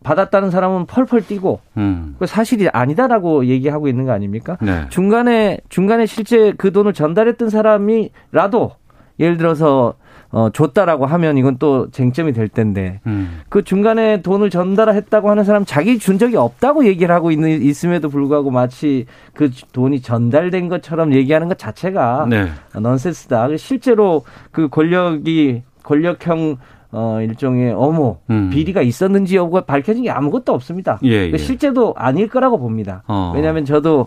[0.03, 2.17] 받았다는 사람은 펄펄 뛰고 음.
[2.19, 4.57] 그 사실이 아니다라고 얘기하고 있는 거 아닙니까?
[4.61, 4.87] 네.
[4.89, 8.73] 중간에 중간에 실제 그 돈을 전달했던 사람이라도
[9.21, 9.95] 예를 들어서
[10.31, 13.43] 어 줬다라고 하면 이건 또 쟁점이 될 텐데 음.
[13.49, 18.51] 그 중간에 돈을 전달했다고 하는 사람 자기 준 적이 없다고 얘기를 하고 있는 있음에도 불구하고
[18.51, 22.49] 마치 그 돈이 전달된 것처럼 얘기하는 것 자체가 네.
[22.75, 23.57] 넌센스다.
[23.59, 26.57] 실제로 그 권력이 권력형
[26.97, 28.51] 어 일종의 어모 음.
[28.51, 30.99] 비리가 있었는지 여부가 밝혀진 게 아무것도 없습니다.
[31.03, 31.37] 예, 예.
[31.37, 33.03] 실제도 아닐 거라고 봅니다.
[33.09, 33.33] 어.
[33.35, 34.07] 왜냐하면 저도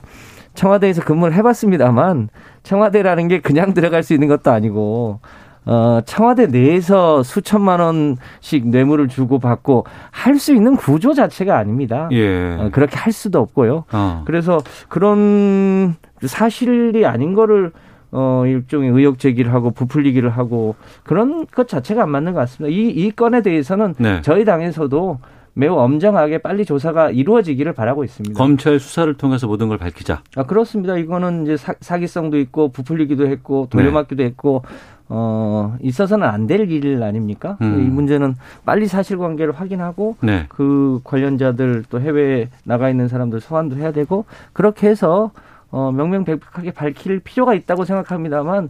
[0.53, 2.29] 청와대에서 근무를 해봤습니다만
[2.63, 5.19] 청와대라는 게 그냥 들어갈 수 있는 것도 아니고
[5.65, 12.07] 어, 청와대 내에서 수천만 원씩 뇌물을 주고 받고 할 수 있는 구조 자체가 아닙니다.
[12.13, 12.55] 예.
[12.57, 13.83] 어, 그렇게 할 수도 없고요.
[13.91, 14.23] 어.
[14.25, 17.71] 그래서 그런 사실이 아닌 거를
[18.11, 22.73] 어 일종의 의혹 제기를 하고 부풀리기를 하고 그런 것 자체가 안 맞는 것 같습니다.
[22.75, 24.21] 이 이 건에 대해서는 네.
[24.21, 25.19] 저희 당에서도
[25.53, 28.37] 매우 엄정하게 빨리 조사가 이루어지기를 바라고 있습니다.
[28.37, 30.21] 검찰 수사를 통해서 모든 걸 밝히자.
[30.35, 30.95] 아 그렇습니다.
[30.97, 34.61] 이거는 이제 사, 사기성도 있고 부풀리기도 했고 돌려막기도 했고
[35.09, 37.57] 어 있어서는 안 될 일 아닙니까?
[37.61, 37.81] 음.
[37.81, 40.45] 이 문제는 빨리 사실관계를 확인하고 네.
[40.49, 45.31] 그 관련자들 또 해외에 나가 있는 사람들 소환도 해야 되고 그렇게 해서
[45.71, 48.69] 어 명명백백하게 밝힐 필요가 있다고 생각합니다만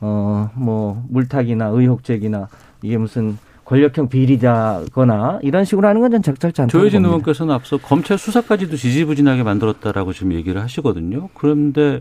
[0.00, 2.48] 어 뭐 물타기나 의혹 제기나
[2.82, 7.04] 이게 무슨 권력형 비리다거나 이런 식으로 하는 건 전 적절치 않다고 조혜진.
[7.04, 11.28] 의원께서는 앞서 검찰 수사까지도 지지부진하게 만들었다라고 지금 얘기를 하시거든요.
[11.34, 12.00] 그런데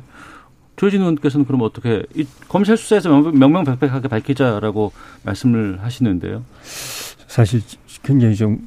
[0.75, 4.91] 조혜진 의원께서는 그럼 어떻게 이 검찰 수사에서 명- 명명백백하게 밝히자라고
[5.23, 6.43] 말씀을 하시는데요.
[6.61, 7.61] 사실
[8.03, 8.59] 굉장히 좀,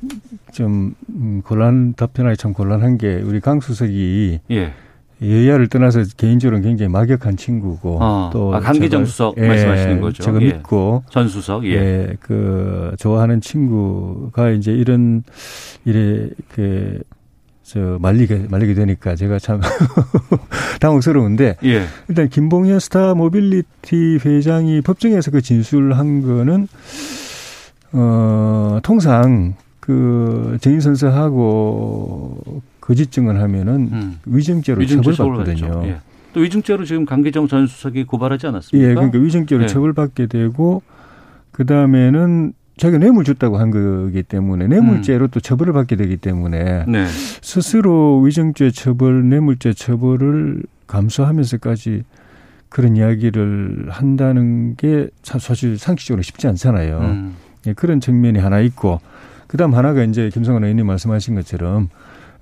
[0.52, 4.72] 좀, 음, 곤란, 답변하기 참 곤란한 게 우리 강 수석이 예.
[5.22, 8.30] 여야를 떠나서 개인적으로는 굉장히 막역한 친구고 어.
[8.32, 10.22] 또 아, 강기정 수석 예, 말씀하시는 거죠.
[10.22, 10.46] 제가 예.
[10.46, 11.64] 믿고 전 수석.
[11.64, 11.70] 예.
[11.72, 15.22] 예, 그 좋아하는 친구가 이제 이런
[15.84, 17.02] 일에 그
[17.68, 19.60] 저 말리게 말리게 되니까 제가 참
[20.80, 21.84] 당혹스러운데 예.
[22.08, 26.66] 일단 김봉현 스타 모빌리티 회장이 법정에서 그 진술한 거는
[27.92, 34.18] 어 통상 그 정인 선서하고 거짓 증언 하면은 음.
[34.24, 35.82] 위증죄로 위증죄 처벌받거든요.
[35.84, 35.96] 예.
[36.32, 38.88] 또 위증죄로 지금 강기정 전 수석이 고발하지 않았습니까?
[38.88, 39.66] 예, 그러니까 위증죄로 예.
[39.66, 40.80] 처벌받게 되고
[41.52, 47.04] 그 다음에는 자기가 뇌물 줬다고 한 거기 때문에 뇌물죄로 또 처벌을 받게 되기 때문에 네.
[47.42, 52.04] 스스로 위증죄 처벌, 뇌물죄 처벌을 감수하면서까지
[52.70, 57.00] 그런 이야기를 한다는 게 사실 상식적으로 쉽지 않잖아요.
[57.00, 57.36] 음.
[57.66, 58.98] 예, 그런 측면이 하나 있고
[59.46, 61.90] 그다음 하나가 이제 김성원 의원님 말씀하신 것처럼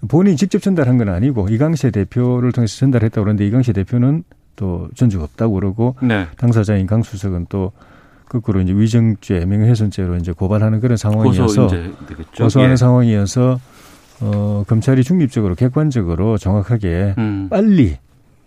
[0.09, 4.25] 본인이 직접 전달한 건 아니고 이강세 대표를 통해서 전달했다고 그러는데 이강세 대표는
[4.57, 6.27] 또 전적 없다고 그러고 네.
[6.37, 7.73] 당사자인 강 수석은 또
[8.29, 11.69] 거꾸로 이제 위정죄, 명예훼손죄로 이제 고발하는 그런 상황이어서
[12.37, 12.77] 고소 하는 예.
[12.77, 13.61] 상황이어서
[14.21, 17.49] 어 검찰이 중립적으로 객관적으로 정확하게 음.
[17.51, 17.99] 빨리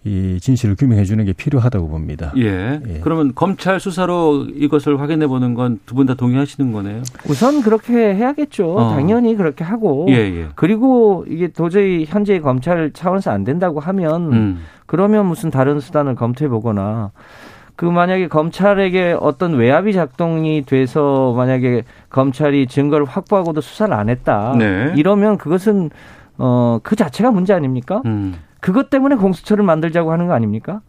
[0.05, 2.31] 이 진실을 규명해 주는 게 필요하다고 봅니다.
[2.37, 2.79] 예.
[2.87, 2.99] 예.
[3.01, 7.01] 그러면 검찰 수사로 이것을 확인해 보는 건 두 분 다 동의하시는 거네요?
[7.27, 8.75] 우선 그렇게 해야겠죠.
[8.77, 8.89] 어.
[8.91, 10.05] 당연히 그렇게 하고.
[10.09, 10.47] 예, 예.
[10.55, 14.59] 그리고 이게 도저히 현재 검찰 차원에서 안 된다고 하면 음.
[14.85, 17.11] 그러면 무슨 다른 수단을 검토해 보거나
[17.75, 24.55] 그 만약에 검찰에게 어떤 외압이 작동이 돼서 만약에 검찰이 증거를 확보하고도 수사를 안 했다.
[24.57, 24.93] 네.
[24.95, 25.89] 이러면 그것은
[26.37, 28.01] 어 그 자체가 문제 아닙니까?
[28.05, 28.35] 음.
[28.59, 30.81] 그것 때문에 공수처를 만들자고 하는 거 아닙니까?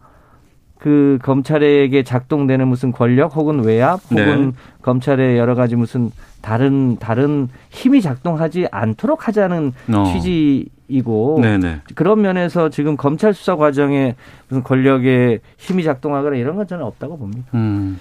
[0.77, 4.51] 그 검찰에게 작동되는 무슨 권력 혹은 외압 혹은 네.
[4.81, 6.09] 검찰의 여러 가지 무슨
[6.41, 10.03] 다른 다른 힘이 작동하지 않도록 하자는 어.
[10.11, 11.81] 취지이고 네네.
[11.93, 14.15] 그런 면에서 지금 검찰 수사 과정에
[14.49, 17.47] 무슨 권력의 힘이 작동하거나 이런 건 저는 없다고 봅니다.
[17.53, 17.99] 음.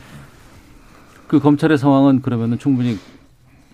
[1.26, 2.98] 그 검찰의 상황은 그러면은 충분히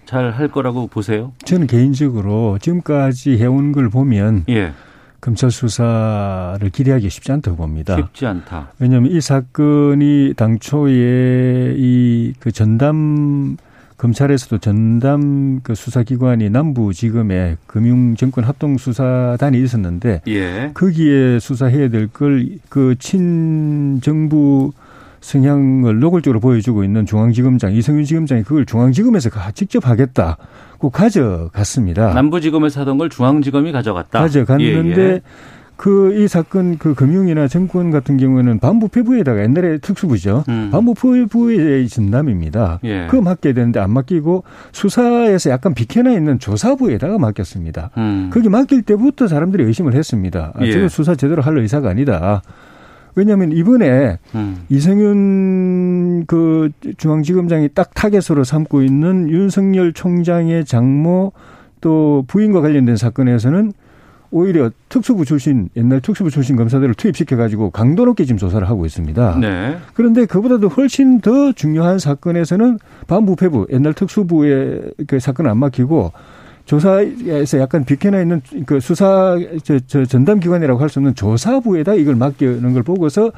[0.05, 1.33] 잘 할 거라고 보세요?
[1.45, 4.73] 저는 개인적으로 지금까지 해온 걸 보면 예.
[5.21, 7.97] 검찰 수사를 기대하기 쉽지 않다고 봅니다.
[7.97, 8.69] 쉽지 않다.
[8.79, 13.57] 왜냐하면 이 사건이 당초에 이 그 전담
[13.97, 20.71] 검찰에서도 전담 그 수사기관이 남부지검에 금융정권 합동수사단이 있었는데 예.
[20.75, 24.73] 거기에 수사해야 될 걸 그 친정부
[25.21, 30.37] 성향을 노골적으로 보여주고 있는 중앙지검장 이성윤 지검장이 그걸 중앙지검에서 직접 하겠다.
[30.79, 32.13] 고 가져갔습니다.
[32.15, 34.21] 남부지검에서 하던 걸 중앙지검이 가져갔다.
[34.21, 35.23] 가져갔는데 예, 예.
[35.77, 40.45] 그이 사건 그 금융이나 정권 같은 경우에는 반부패부에다가 옛날에 특수부죠.
[40.49, 40.71] 음.
[40.73, 42.81] 반부패부의 진담입니다.
[42.85, 43.07] 예.
[43.11, 47.91] 그거 맡겨야 되는데 안 맡기고 수사에서 약간 비켜나 있는 조사부에다가 맡겼습니다.
[47.99, 48.31] 음.
[48.33, 50.53] 거기 맡길 때부터 사람들이 의심을 했습니다.
[50.55, 50.73] 아, 예.
[50.73, 52.43] 저거 수사 제대로 할 의사가 아니다.
[53.17, 54.65] 왜냐하면 이번에 음.
[54.69, 61.33] 이성윤 그 중앙지검장이 딱 타겟으로 삼고 있는 윤석열 총장의 장모
[61.81, 63.73] 또 부인과 관련된 사건에서는
[64.31, 69.39] 오히려 특수부 출신 옛날 특수부 출신 검사들을 투입시켜 가지고 강도 높게 지금 조사를 하고 있습니다.
[69.41, 69.79] 네.
[69.95, 76.13] 그런데 그보다도 훨씬 더 중요한 사건에서는 반부패부 옛날 특수부의 그 사건을 안 맡기고
[76.67, 82.17] 조사에서 약간 비켜나 있는 그 수사 저, 저 전담 기관이라고 할 수 없는 조사부에다 이걸
[82.17, 83.33] 맡기는 걸 보고서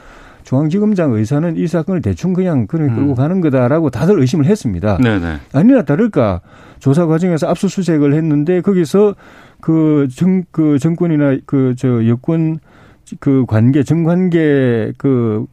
[0.45, 3.15] 중앙지검장 의사는 이 사건을 대충 그냥 그냥 끌고 음.
[3.15, 4.97] 가는 거다라고 다들 의심을 했습니다.
[4.97, 5.37] 네네.
[5.53, 6.41] 아니나 다를까
[6.79, 9.15] 조사 과정에서 압수수색을 했는데 거기서
[9.61, 12.61] 그 정, 그 정권이나 그 저 여권
[13.21, 15.47] 그 관계, 정관계 그,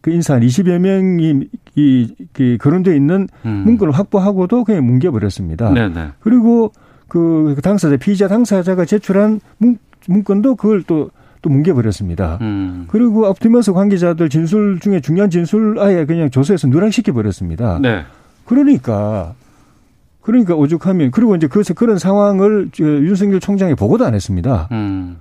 [0.00, 3.62] 그 인사 한 20여 명이 이, 그 거론되어 있는 음.
[3.66, 5.72] 문건을 확보하고도 그냥 뭉개버렸습니다.
[5.72, 6.10] 네네.
[6.20, 6.72] 그리고
[7.10, 11.10] 그 당사자, 피의자 당사자가 제출한 문, 문건도 그걸 또,
[11.42, 12.38] 또 뭉개버렸습니다.
[12.40, 12.86] 음.
[12.88, 17.78] 그리고 앞뒤면서 관계자들 진술 중에 중요한 진술 아예 그냥 조사해서 누락시켜 버렸습니다.
[17.82, 18.04] 네.
[18.46, 19.34] 그러니까
[20.22, 24.68] 그러니까 오죽하면 그리고 이제 그 그런 상황을 윤석열 총장이 보고도 안 했습니다.
[24.72, 25.16] 음.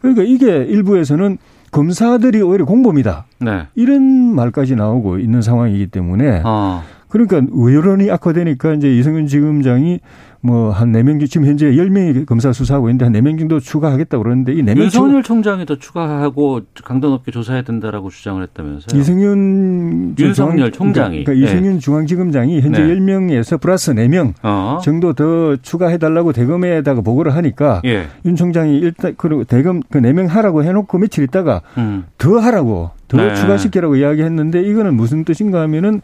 [0.00, 1.38] 그러니까 이게 일부에서는
[1.70, 3.26] 검사들이 오히려 공범이다.
[3.40, 3.66] 네.
[3.74, 4.02] 이런
[4.34, 6.82] 말까지 나오고 있는 상황이기 때문에 어.
[7.08, 10.00] 그러니까 여론이 악화되니까 이제 이성윤 지검장이
[10.44, 14.18] 뭐 한 네 명 지금 현재 10명이 검사 수사하고 있는데 한 네 명 정도 추가하겠다
[14.18, 19.00] 고 그러는데 이네명 윤석열 총장이 더 추가하고 강도 높게 조사해야 된다라고 주장을 했다면서요.
[19.00, 21.78] 이승윤 윤석열 총장이 그러니까, 그러니까 이승윤 네.
[21.78, 22.94] 중앙지검장이 현재 네.
[22.94, 24.78] 10명에서 플러스 4명 어.
[24.82, 28.06] 정도 더 추가해 달라고 대검에다가 보고를 하니까 예.
[28.26, 32.04] 윤 총장이 일단 그리고 대검 그 4명 하라고 해 놓고 며칠 있다가 음.
[32.18, 33.34] 더 하라고 더 네.
[33.34, 36.02] 추가시키라고 이야기했는데 이거는 무슨 뜻인가 하면은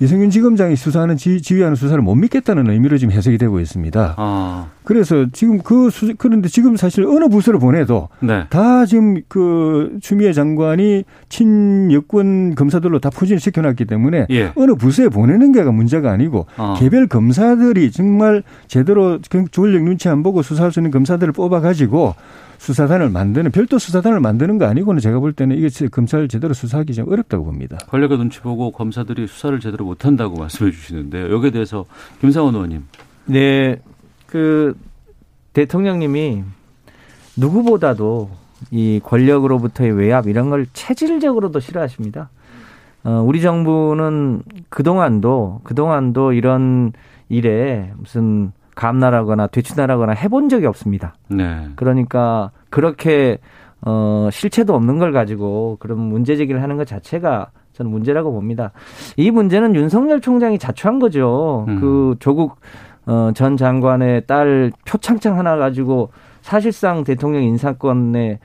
[0.00, 4.14] 이승윤 지검장이 수사하는 지, 지휘하는 수사를 못 믿겠다는 의미로 지금 해석이 되고 있습니다.
[4.16, 4.68] 아.
[4.88, 8.46] 그래서 지금 그 수, 그런데 지금 사실 어느 부서를 보내도 네.
[8.48, 14.50] 다 지금 그 추미애 장관이 친 여권 검사들로 다 포진을 시켜놨기 때문에 예.
[14.56, 16.74] 어느 부서에 보내는 게가 문제가 아니고 아.
[16.78, 19.18] 개별 검사들이 정말 제대로
[19.50, 22.14] 조력 눈치 안 보고 수사할 수 있는 검사들을 뽑아 가지고
[22.56, 27.12] 수사단을 만드는 별도 수사단을 만드는 거 아니고는 제가 볼 때는 이게 검찰 제대로 수사하기 좀
[27.12, 27.76] 어렵다고 봅니다.
[27.90, 31.30] 권력의 눈치 보고 검사들이 수사를 제대로 못한다고 말씀해 주시는데요.
[31.30, 31.84] 여기에 대해서
[32.22, 32.84] 김상원 의원님.
[33.26, 33.76] 네,
[34.28, 34.76] 그
[35.54, 36.44] 대통령님이
[37.36, 38.30] 누구보다도
[38.70, 42.28] 이 권력으로부터의 외압 이런 걸 체질적으로도 싫어하십니다.
[43.04, 46.92] 어, 우리 정부는 그동안도 그동안도 이런
[47.28, 51.14] 일에 무슨 감나라거나 되추나라거나 해본 적이 없습니다.
[51.28, 51.68] 네.
[51.76, 53.38] 그러니까 그렇게
[53.80, 58.72] 어, 실체도 없는 걸 가지고 그런 문제 제기를 하는 것 자체가 저는 문제라고 봅니다.
[59.16, 61.64] 이 문제는 윤석열 총장이 자초한 거죠.
[61.68, 61.80] 음.
[61.80, 62.56] 그 조국
[63.08, 66.10] 어, 전 장관의 딸 표창장 하나 가지고
[66.42, 68.38] 사실상 대통령 인사권에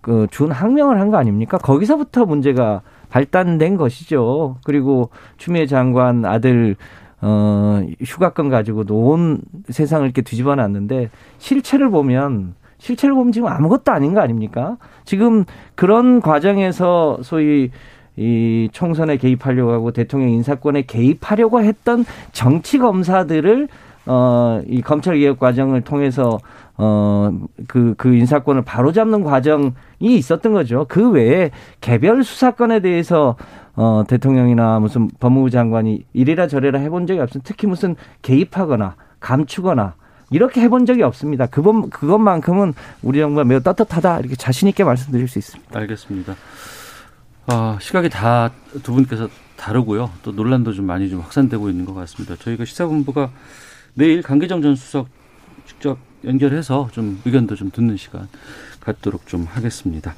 [0.00, 1.56] 그준 항명을 한 거 아닙니까?
[1.58, 4.56] 거기서부터 문제가 발단된 것이죠.
[4.64, 6.76] 그리고 추미애 장관 아들
[7.20, 14.14] 어 휴가권 가지고도 온 세상을 이렇게 뒤집어 놨는데 실체를 보면 실체를 보면 지금 아무것도 아닌
[14.14, 14.76] 거 아닙니까?
[15.04, 17.70] 지금 그런 과정에서 소위
[18.16, 23.68] 이 총선에 개입하려고 하고 대통령 인사권에 개입하려고 했던 정치 검사들을
[24.08, 26.38] 어, 이 검찰 개혁 과정을 통해서
[26.76, 27.30] 어,
[27.66, 30.86] 그, 그 인사권을 바로잡는 과정이 있었던 거죠.
[30.88, 33.36] 그 외에 개별 수사권에 대해서
[33.76, 37.46] 어, 대통령이나 무슨 법무부 장관이 이래라 저래라 해본 적이 없습니다.
[37.46, 39.94] 특히 무슨 개입하거나 감추거나
[40.30, 41.46] 이렇게 해본 적이 없습니다.
[41.46, 45.78] 그것, 그것만큼은 우리 정부가 매우 떳떳하다 이렇게 자신있게 말씀드릴 수 있습니다.
[45.78, 46.34] 알겠습니다.
[47.52, 48.50] 어, 시각이 다
[48.82, 50.10] 두 분께서 다르고요.
[50.22, 52.36] 또 논란도 좀 많이 좀 확산되고 있는 것 같습니다.
[52.36, 53.30] 저희가 시사본부가
[53.98, 55.08] 내일 강기정 전 수석
[55.66, 58.28] 직접 연결해서 좀 의견도 좀 듣는 시간
[58.78, 60.14] 갖도록 좀 하겠습니다.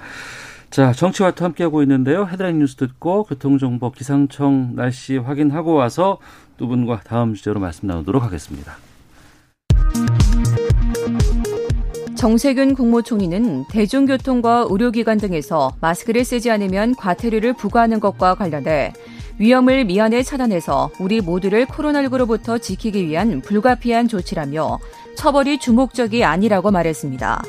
[0.68, 2.26] 자, 정치와트 함께하고 있는데요.
[2.26, 6.18] 헤드라인 뉴스 듣고 교통정보 기상청 날씨 확인하고 와서
[6.58, 8.76] 두 분과 다음 주제로 말씀 나누도록 하겠습니다.
[12.16, 18.92] 정세균 국무총리는 대중교통과 의료기관 등에서 마스크를 쓰지 않으면 과태료를 부과하는 것과 관련해
[19.40, 24.78] 위험을 미연에 차단해서 우리 모두를 코로나19로부터 지키기 위한 불가피한 조치라며
[25.16, 27.42] 처벌이 주목적이 아니라고 말했습니다.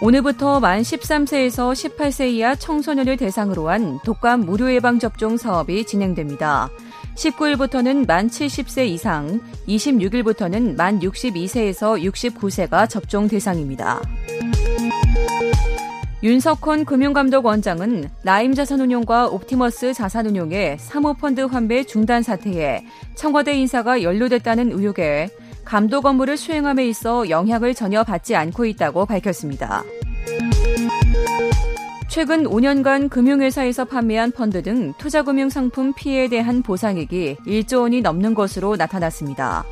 [0.00, 6.70] 오늘부터 만 13세에서 18세 이하 청소년을 대상으로 한 독감 무료 예방 접종 사업이 진행됩니다.
[7.14, 14.00] 19일부터는 만 70세 이상, 26일부터는 만 62세에서 69세가 접종 대상입니다.
[16.26, 22.84] 윤석훈 금융감독 원장은 라임자산운용과 옵티머스 자산운용의 사모펀드 환배 중단 사태에
[23.14, 25.28] 청와대 인사가 연루됐다는 의혹에
[25.64, 29.84] 감독 업무를 수행함에 있어 영향을 전혀 받지 않고 있다고 밝혔습니다.
[32.08, 38.74] 최근 5년간 금융회사에서 판매한 펀드 등 투자금융 상품 피해에 대한 보상액이 1조 원이 넘는 것으로
[38.74, 39.64] 나타났습니다.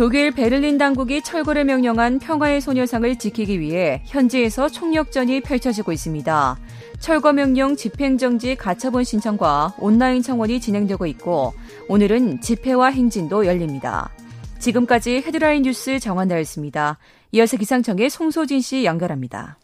[0.00, 6.58] 독일 베를린 당국이 철거를 명령한 평화의 소녀상을 지키기 위해 현지에서 총력전이 펼쳐지고 있습니다.
[7.00, 11.52] 철거 명령 집행정지 가처분 신청과 온라인 청원이 진행되고 있고
[11.86, 14.08] 오늘은 집회와 행진도 열립니다.
[14.58, 16.96] 지금까지 헤드라인 뉴스 정한나였습니다.
[17.32, 19.58] 이어서 기상청의 송소진 씨 연결합니다.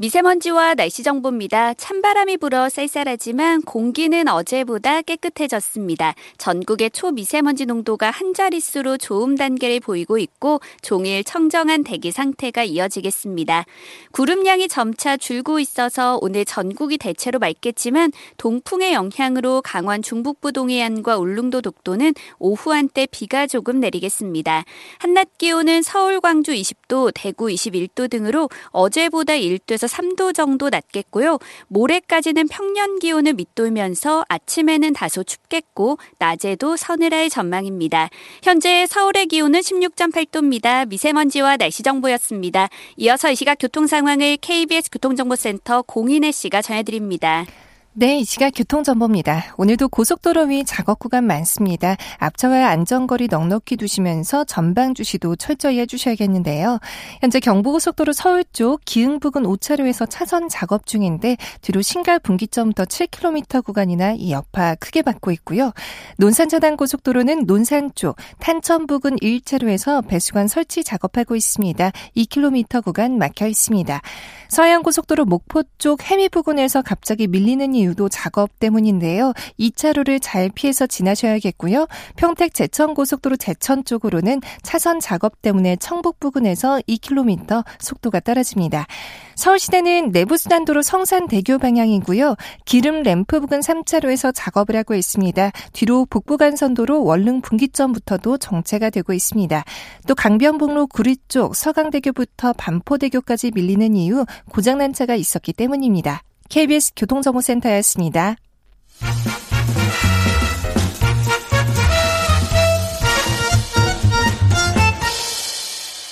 [0.00, 1.74] 미세먼지와 날씨 정보입니다.
[1.74, 6.14] 찬바람이 불어 쌀쌀하지만 공기는 어제보다 깨끗해졌습니다.
[6.38, 13.66] 전국의 초미세먼지 농도가 한 자릿수로 좋음 단계를 보이고 있고 종일 청정한 대기 상태가 이어지겠습니다.
[14.12, 22.14] 구름량이 점차 줄고 있어서 오늘 전국이 대체로 맑겠지만 동풍의 영향으로 강원 중북부 동해안과 울릉도 독도는
[22.38, 24.64] 오후 한때 비가 조금 내리겠습니다.
[24.96, 31.38] 한낮 기온은 서울, 광주 20도, 대구 21도 등으로 어제보다 1도에서 3도 정도 낮겠고요.
[31.68, 38.08] 모레까지는 평년 기온을 밑돌면서 아침에는 다소 춥겠고 낮에도 서늘할 전망입니다.
[38.42, 40.88] 현재 서울의 기온은 16.8도입니다.
[40.88, 42.68] 미세먼지와 날씨 정보였습니다.
[42.96, 47.46] 이어서 이 시각 교통 상황을 KBS 교통정보센터 공인혜 씨가 전해드립니다.
[47.92, 49.56] 네, 이 시각 교통정보입니다.
[49.56, 51.96] 오늘도 고속도로 위 작업 구간 많습니다.
[52.18, 56.78] 앞차와 안전거리 넉넉히 두시면서 전방 주시도 철저히 해주셔야겠는데요.
[57.20, 64.12] 현재 경부고속도로 서울 쪽 기흥 부근 5차로에서 차선 작업 중인데 뒤로 신갈 분기점부터 7km 구간이나
[64.12, 65.72] 이 여파 크게 받고 있고요.
[66.18, 71.90] 논산저단고속도로는 논산 쪽 탄천 부근 1차로에서 배수관 설치 작업하고 있습니다.
[72.16, 74.00] 2km 구간 막혀 있습니다.
[74.48, 79.32] 서해안고속도로 목포 쪽 해미 부근에서 갑자기 밀리는 이유 도 작업 때문인데요.
[79.58, 81.86] 2차로를 잘 피해서 지나셔야겠고요.
[82.16, 88.86] 평택 제천 고속도로 제천 쪽으로는 차선 작업 때문에 청북 부근에서 2km 속도가 떨어집니다.
[89.34, 92.36] 서울 시내는 내부순환도로 성산대교 방향이고요.
[92.64, 95.50] 기름 램프 부근 3차로에서 작업을 하고 있습니다.
[95.72, 99.64] 뒤로 북부간선도로 원릉 분기점부터도 정체가 되고 있습니다.
[100.06, 106.22] 또 강변북로 구리 쪽 서강대교부터 반포대교까지 밀리는 이유 고장난 차가 있었기 때문입니다.
[106.50, 108.34] KBS 교통정보센터였습니다.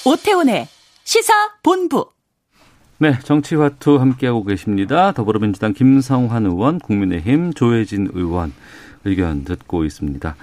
[0.07, 0.67] 오태훈의
[1.05, 2.11] 시사본부
[2.99, 5.13] 네, 정치화투 함께하고 계십니다.
[5.13, 8.53] 더불어민주당 김성환 의원, 국민의힘 조혜진 의원
[9.05, 10.35] 의견 듣고 있습니다.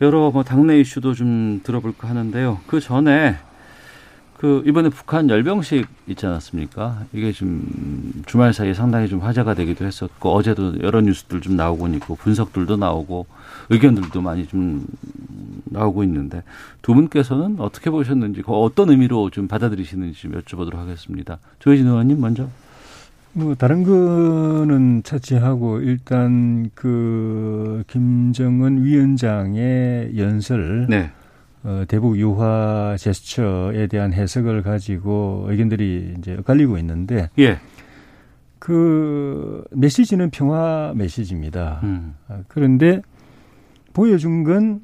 [0.00, 2.60] 여러 뭐 당내 이슈도 좀 들어볼까 하는데요.
[2.66, 3.36] 그 전에
[4.38, 7.06] 그 이번에 북한 열병식 있지 않았습니까?
[7.12, 12.14] 이게 좀 주말 사이에 상당히 좀 화제가 되기도 했었고 어제도 여러 뉴스들 좀 나오고 있고
[12.14, 13.26] 분석들도 나오고
[13.70, 14.86] 의견들도 많이 좀
[15.64, 16.44] 나오고 있는데
[16.82, 21.38] 두 분께서는 어떻게 보셨는지 그 어떤 의미로 좀 받아들이시는지 좀 여쭤보도록 하겠습니다.
[21.58, 22.48] 조혜진 의원님 먼저.
[23.32, 31.10] 뭐 다른 거는 차치하고 일단 그 김정은 위원장의 연설 네.
[31.64, 37.58] 어, 대북 유화 제스처에 대한 해석을 가지고 의견들이 이제 엇갈리고 있는데 예.
[38.58, 41.80] 그 메시지는 평화 메시지입니다.
[41.84, 42.14] 음.
[42.28, 43.02] 아, 그런데
[43.92, 44.80] 보여준 건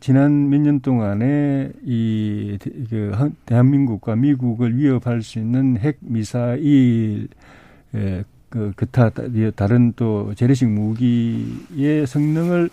[0.00, 7.28] 지난 몇 년 동안에 이그 대한민국과 미국을 위협할 수 있는 핵 미사일
[7.94, 9.10] 에, 그 그타
[9.56, 12.70] 다른 또 재래식 무기의 성능을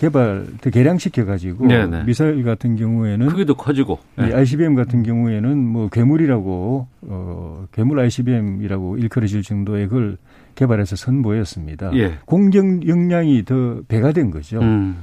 [0.00, 2.04] 개발, 더 개량시켜 가지고 네네.
[2.04, 4.32] 미사일 같은 경우에는 크기도 커지고 이 네.
[4.32, 10.16] ICBM 같은 경우에는 뭐 괴물이라고 어 괴물 ICBM이라고 일컬어질 정도의 그걸
[10.54, 11.90] 개발해서 선보였습니다.
[11.96, 12.14] 예.
[12.24, 14.58] 공격 역량이 더 배가 된 거죠.
[14.60, 14.96] 음.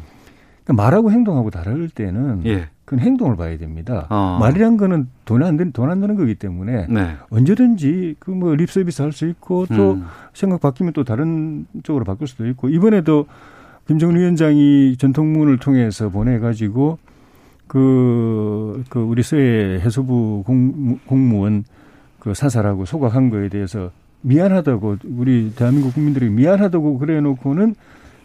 [0.63, 2.65] 그러니까 말하고 행동하고 다를 때는 예.
[2.83, 4.07] 그건 행동을 봐야 됩니다.
[4.09, 4.37] 어.
[4.39, 7.17] 말이란 거는 돈안 드, 돈안 드는 거기 때문에 네.
[7.29, 10.05] 언제든지 그 뭐 립서비스 할 수 있고 또 음.
[10.33, 13.27] 생각 바뀌면 또 다른 쪽으로 바꿀 수도 있고 이번에도
[13.87, 16.97] 김정은 위원장이 전통문을 통해서 보내가지고
[17.67, 21.63] 그, 그 우리 서해 해수부 공, 공무원
[22.19, 27.75] 그 사살하고 소각한 거에 대해서 미안하다고 우리 대한민국 국민들이 미안하다고 그래 놓고는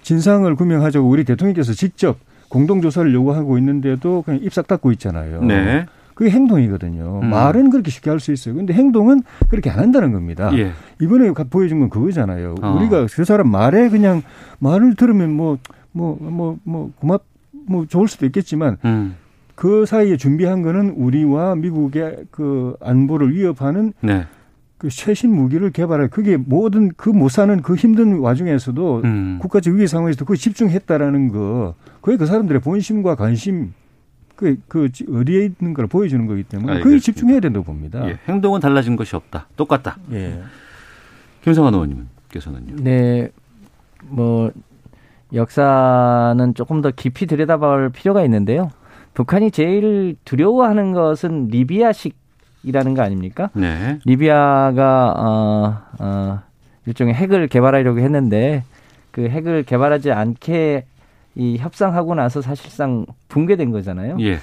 [0.03, 5.43] 진상을 규명하자고 우리 대통령께서 직접 공동조사를 요구하고 있는데도 그냥 입싹 닫고 있잖아요.
[5.45, 5.87] 네.
[6.23, 7.21] 그게 행동이거든요.
[7.25, 7.31] 음.
[7.31, 8.55] 말은 그렇게 쉽게 할 수 있어요.
[8.55, 10.51] 근데 행동은 그렇게 안 한다는 겁니다.
[10.57, 10.71] 예.
[11.01, 12.55] 이번에 가- 보여준 건 그거잖아요.
[12.63, 12.77] 어.
[12.79, 14.23] 우리가 그 사람 말에 그냥
[14.61, 15.59] 말을 들으면 뭐,
[15.91, 17.25] 뭐, 뭐, 뭐, 고맙,
[17.67, 19.17] 뭐 좋을 수도 있겠지만 음.
[19.57, 24.25] 그 사이에 준비한 거는 우리와 미국의 그 안보를 위협하는 네.
[24.79, 29.39] 그 최신 무기를 개발할 그게 모든 그 못 사는 그 힘든 와중에서도 음.
[29.43, 33.73] 국가적 위기 상황에서도 그거 집중했다라는 거 그게 그 사람들의 본심과 관심
[34.37, 37.05] 그, 그 어디에 있는 걸 보여주는 거기 때문에 그게 알겠습니다.
[37.05, 38.07] 집중해야 된다고 봅니다.
[38.09, 38.19] 예.
[38.29, 39.47] 행동은 달라진 것이 없다.
[39.57, 39.99] 똑같다.
[40.13, 40.43] 예.
[41.43, 42.77] 김성환 의원님께서는요.
[42.83, 43.31] 네,
[44.05, 44.51] 뭐
[45.33, 48.71] 역사는 조금 더 깊이 들여다볼 필요가 있는데요.
[49.15, 53.51] 북한이 제일 두려워하는 것은 리비아식이라는 거 아닙니까?
[53.55, 53.99] 네.
[54.05, 56.43] 리비아가 어, 어,
[56.87, 58.65] 일종의 핵을 개발하려고 했는데
[59.11, 60.87] 그 핵을 개발하지 않게
[61.35, 64.17] 이 협상하고 나서 사실상 붕괴된 거잖아요.
[64.21, 64.39] 예.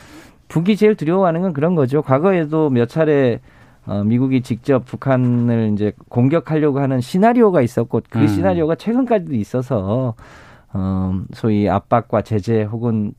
[0.48, 2.02] 북이 제일 두려워하는 건 그런 거죠.
[2.02, 3.40] 과거에도 몇 차례
[3.86, 8.28] 어, 미국이 직접 북한을 이제 공격하려고 하는 시나리오가 있었고 그 음.
[8.28, 10.16] 시나리오가 최근까지도 있어서
[10.74, 13.14] 어, 소위 압박과 제재 혹은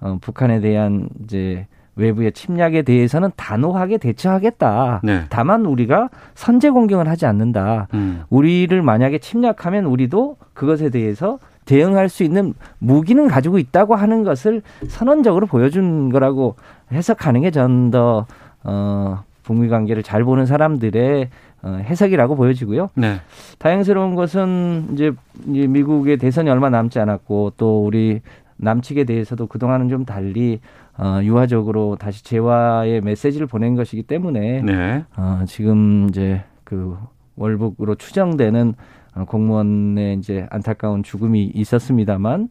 [0.00, 1.66] 어, 북한에 대한 이제
[1.96, 5.00] 외부의 침략에 대해서는 단호하게 대처하겠다.
[5.02, 5.24] 네.
[5.30, 7.88] 다만 우리가 선제 공격을 하지 않는다.
[7.94, 8.22] 음.
[8.28, 15.46] 우리를 만약에 침략하면 우리도 그것에 대해서 대응할 수 있는 무기는 가지고 있다고 하는 것을 선언적으로
[15.46, 16.56] 보여준 거라고
[16.92, 18.26] 해석하는 게 전 더
[18.64, 21.28] 어, 북미 관계를 잘 보는 사람들의
[21.62, 22.90] 어, 해석이라고 보여지고요.
[22.94, 23.20] 네.
[23.58, 25.12] 다행스러운 것은 이제
[25.46, 28.20] 이 미국의 대선이 얼마 남지 않았고 또 우리
[28.56, 30.60] 남측에 대해서도 그동안은 좀 달리
[30.98, 35.04] 어, 유화적으로 다시 재화의 메시지를 보낸 것이기 때문에 네.
[35.16, 36.96] 어, 지금 이제 그
[37.36, 42.48] 월북으로 추정되는 어, 공무원의 이제 안타까운 죽음이 있었습니다만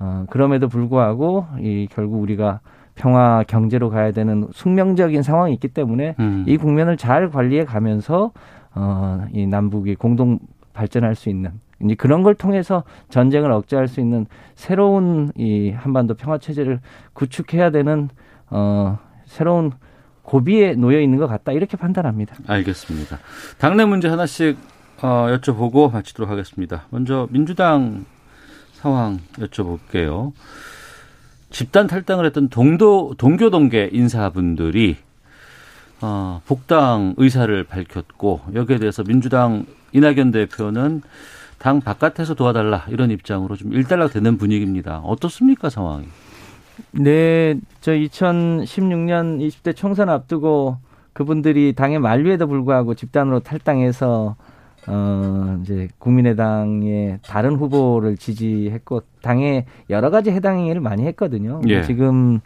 [0.00, 2.60] 어, 그럼에도 불구하고 이 결국 우리가
[2.94, 6.44] 평화 경제로 가야 되는 숙명적인 상황이 있기 때문에 음.
[6.46, 8.32] 이 국면을 잘 관리해 가면서
[8.74, 10.38] 어, 이 남북이 공동
[10.72, 11.52] 발전할 수 있는
[11.82, 16.80] 이제 그런 걸 통해서 전쟁을 억제할 수 있는 새로운 이 한반도 평화 체제를
[17.12, 18.08] 구축해야 되는
[18.50, 19.72] 어, 새로운
[20.22, 22.34] 고비에 놓여 있는 것 같다 이렇게 판단합니다.
[22.46, 23.18] 알겠습니다.
[23.58, 24.58] 당내 문제 하나씩
[25.00, 26.86] 어, 여쭤보고 마치도록 하겠습니다.
[26.90, 28.04] 먼저 민주당
[28.72, 30.32] 상황 여쭤볼게요.
[31.50, 34.96] 집단 탈당을 했던 동도 동교동계 인사분들이
[36.00, 41.02] 어, 복당 의사를 밝혔고 여기에 대해서 민주당 이낙연 대표는
[41.58, 44.98] 당 바깥에서 도와달라 이런 입장으로 좀 일단락 되는 분위기입니다.
[44.98, 46.06] 어떻습니까 상황이?
[46.92, 50.78] 네, 저 2016년 20대 총선 앞두고
[51.12, 54.36] 그분들이 당의 만류에도 불구하고 집단으로 탈당해서
[54.88, 61.60] 어 이제 국민의당의 다른 후보를 지지했고 당에 여러 가지 해당 행위를 많이 했거든요.
[61.68, 61.82] 예.
[61.82, 62.40] 지금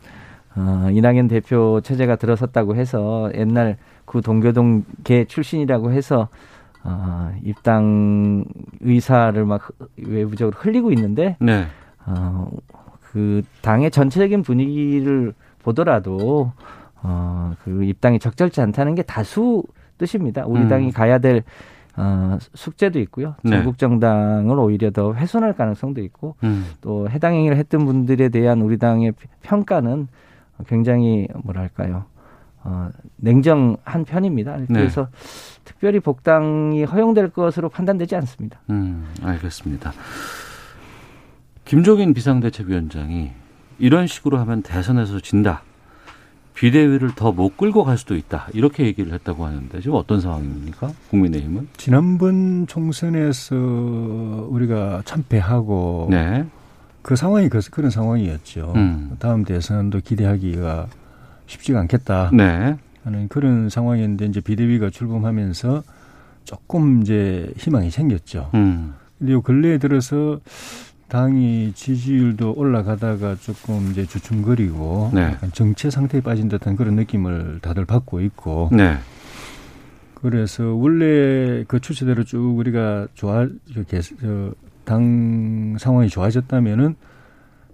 [0.56, 6.28] 어 이낙연 대표 체제가 들어섰다고 해서 옛날 그 동교동계 출신이라고 해서
[6.84, 8.44] 어 입당
[8.80, 11.66] 의사를 막 외부적으로 흘리고 있는데 네.
[12.06, 12.48] 어,
[13.12, 16.52] 그 당의 전체적인 분위기를 보더라도
[17.02, 19.62] 어, 그 입당이 적절치 않다는 게 다수
[19.98, 20.44] 뜻입니다.
[20.46, 20.68] 우리 음.
[20.68, 21.44] 당이 가야 될
[21.96, 23.34] 어, 숙제도 있고요.
[23.42, 23.50] 네.
[23.50, 26.66] 전국 정당을 오히려 더 훼손할 가능성도 있고 음.
[26.80, 29.12] 또 해당 행위를 했던 분들에 대한 우리 당의
[29.42, 30.08] 평가는
[30.66, 32.04] 굉장히 뭐랄까요.
[32.64, 34.56] 어, 냉정한 편입니다.
[34.56, 34.66] 네.
[34.68, 35.08] 그래서
[35.64, 38.60] 특별히 복당이 허용될 것으로 판단되지 않습니다.
[38.70, 39.92] 음, 알겠습니다.
[41.64, 43.32] 김종인 비상대책위원장이
[43.78, 45.62] 이런 식으로 하면 대선에서 진다.
[46.54, 48.48] 비대위를 더 못 끌고 갈 수도 있다.
[48.52, 50.90] 이렇게 얘기를 했다고 하는데 지금 어떤 상황입니까?
[51.10, 51.68] 국민의힘은?
[51.76, 53.56] 지난번 총선에서
[54.50, 56.44] 우리가 참패하고 네.
[57.00, 58.72] 그 상황이 그- 그런 상황이었죠.
[58.76, 59.16] 음.
[59.18, 60.86] 다음 대선도 기대하기가
[61.46, 62.76] 쉽지가 않겠다 네.
[63.04, 65.82] 하는 그런 상황이었는데 이제 비대위가 출범하면서
[66.44, 68.50] 조금 이제 희망이 생겼죠.
[68.54, 68.94] 음.
[69.18, 70.38] 근데 요 근래에 들어서
[71.12, 75.36] 당이 지지율도 올라가다가 조금 이제 주춤거리고 네.
[75.52, 78.96] 정체 상태에 빠진 듯한 그런 느낌을 다들 받고 있고 네.
[80.14, 83.46] 그래서 원래 그 추세대로 쭉 우리가 좋아
[84.86, 86.94] 당 상황이 좋아졌다면은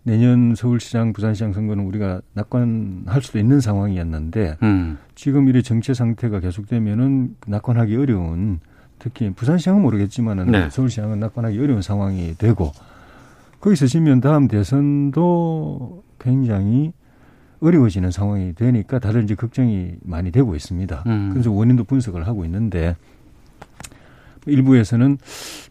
[0.03, 4.99] 내년 서울시장, 부산시장 선거는 우리가 낙관할 수도 있는 상황이었는데 음.
[5.15, 8.59] 지금 이래 정체 상태가 계속되면은 낙관하기 어려운
[8.99, 10.71] 특히 부산시장은 모르겠지만은 네.
[10.71, 12.73] 서울시장은 낙관하기 어려운 상황이 되고
[13.61, 16.93] 거기서 지면 다음 대선도 굉장히
[17.61, 21.03] 어려워지는 상황이 되니까 다들 이제 걱정이 많이 되고 있습니다.
[21.07, 21.31] 음.
[21.33, 22.95] 그래서 원인도 분석을 하고 있는데
[24.47, 25.19] 일부에서는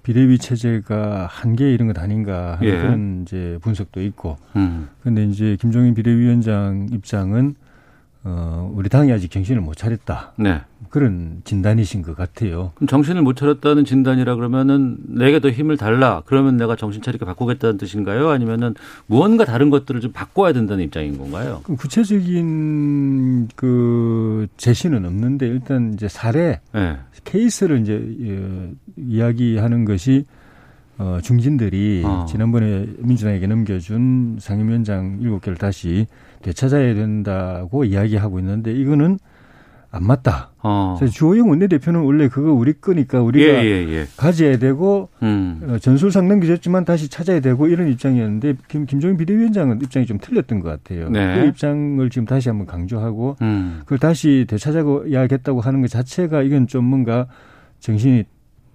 [0.04, 2.78] 비대위 체제가 한계 이런 것 아닌가 하는 예.
[2.78, 4.90] 그런 이제 분석도 있고 음.
[5.02, 7.56] 근데 이제 김종인 비대위원장 입장은
[8.30, 10.60] 어 우리 당이 아직 정신을 못 차렸다 네.
[10.90, 12.74] 그런 진단이신 것 같아요.
[12.76, 16.24] 그럼 정신을 못 차렸다는 진단이라 그러면은 내게 더 힘을 달라.
[16.26, 18.30] 그러면 내가 정신 차리게 바꾸겠다는 뜻인가요?
[18.30, 18.76] 아니면은
[19.06, 21.62] 무언가 다른 것들을 좀 바꿔야 된다는 입장인 건가요?
[21.64, 26.98] 구체적인 그 제시는 없는데 일단 이제 사례 네.
[27.24, 30.26] 케이스를 이제 예, 이야기하는 것이
[30.98, 32.26] 어, 중진들이 어.
[32.28, 36.08] 지난번에 민주당에게 넘겨준 상임위원장 일곱 개를 다시
[36.48, 39.20] 되찾아야 된다고 이야기하고 있는데 이거는
[39.90, 40.52] 안 맞다.
[40.62, 40.96] 어.
[40.98, 44.06] 그래서 주호영 원내대표는 원래 그거 우리 거니까 우리가 예, 예, 예.
[44.18, 45.62] 가져야 되고 음.
[45.64, 50.70] 어, 전술상 넘겨줬지만 다시 찾아야 되고 이런 입장이었는데 김, 김종인 비대위원장은 입장이 좀 틀렸던 것
[50.70, 51.10] 같아요.
[51.10, 51.40] 네.
[51.40, 53.80] 그 입장을 지금 다시 한번 강조하고 음.
[53.80, 57.28] 그걸 다시 되찾아야겠다고 하는 것 자체가 이건 좀 뭔가
[57.80, 58.26] 정신이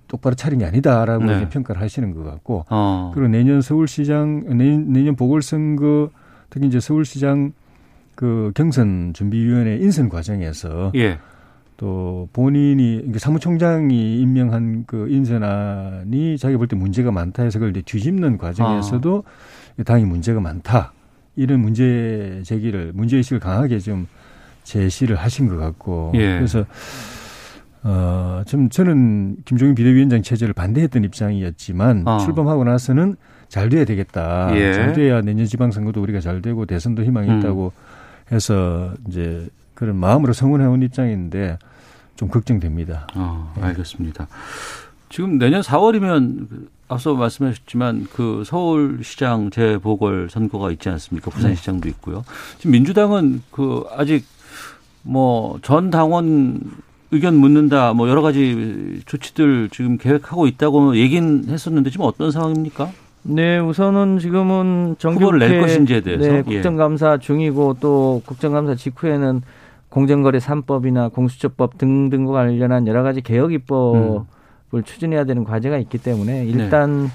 [0.09, 1.49] 똑바로 차린 게 아니다라고 네.
[1.49, 3.13] 평가를 하시는 것 같고 어.
[3.15, 6.11] 그리고 내년 서울시장 내년, 내년 보궐선거
[6.51, 7.53] 특히 이제 서울시장
[8.23, 11.19] 그 경선 준비위원회 인선 과정에서 예.
[11.77, 18.39] 또 본인이 사무총장이 임명한 그 인선안이 자기 볼 때 문제가 많다 해서 그걸 이제 뒤집는
[18.39, 19.25] 과정에서도
[19.77, 19.83] 아.
[19.83, 20.93] 당이 문제가 많다
[21.35, 24.07] 이런 문제 제기를 문제 의식을 강하게 좀
[24.63, 26.37] 제시를 하신 것 같고 예.
[26.37, 26.65] 그래서
[27.83, 32.19] 어 좀 저는 김종인 비대위원장 체제를 반대했던 입장이었지만 어.
[32.19, 33.17] 출범하고 나서는
[33.49, 34.51] 잘 돼야 되겠다.
[34.55, 34.73] 예.
[34.75, 37.39] 잘 돼야 내년 지방선거도 우리가 잘 되고 대선도 희망이 음.
[37.41, 37.73] 있다고
[38.33, 41.59] 해서 이제 그런 마음으로 성원해 온 입장인데
[42.17, 43.07] 좀 걱정됩니다.
[43.15, 44.27] 어, 알겠습니다.
[45.09, 46.47] 지금 내년 4월이면
[46.89, 51.31] 앞서 말씀하셨지만 그 서울시장 재보궐 선거가 있지 않습니까?
[51.31, 52.25] 부산시장도 있고요.
[52.59, 54.25] 지금 민주당은 그 아직
[55.03, 56.61] 뭐 전 당원
[57.11, 62.91] 의견 묻는다 뭐 여러 가지 조치들 지금 계획하고 있다고 얘기는 했었는데 지금 어떤 상황입니까?
[63.25, 66.25] 네, 우선은 지금은 정기 후보를 낼 것인지에 대해서?
[66.25, 66.43] 네, 예.
[66.43, 69.43] 국정감사 중이고 또 국정감사 직후에는
[69.89, 74.25] 공정거래 3법이나 공수처법 등등과 관련한 여러 가지 개혁 입법을
[74.73, 74.83] 음.
[74.83, 76.05] 추진해야 되는 과제가 있기 네.
[76.05, 77.11] 때문에 일단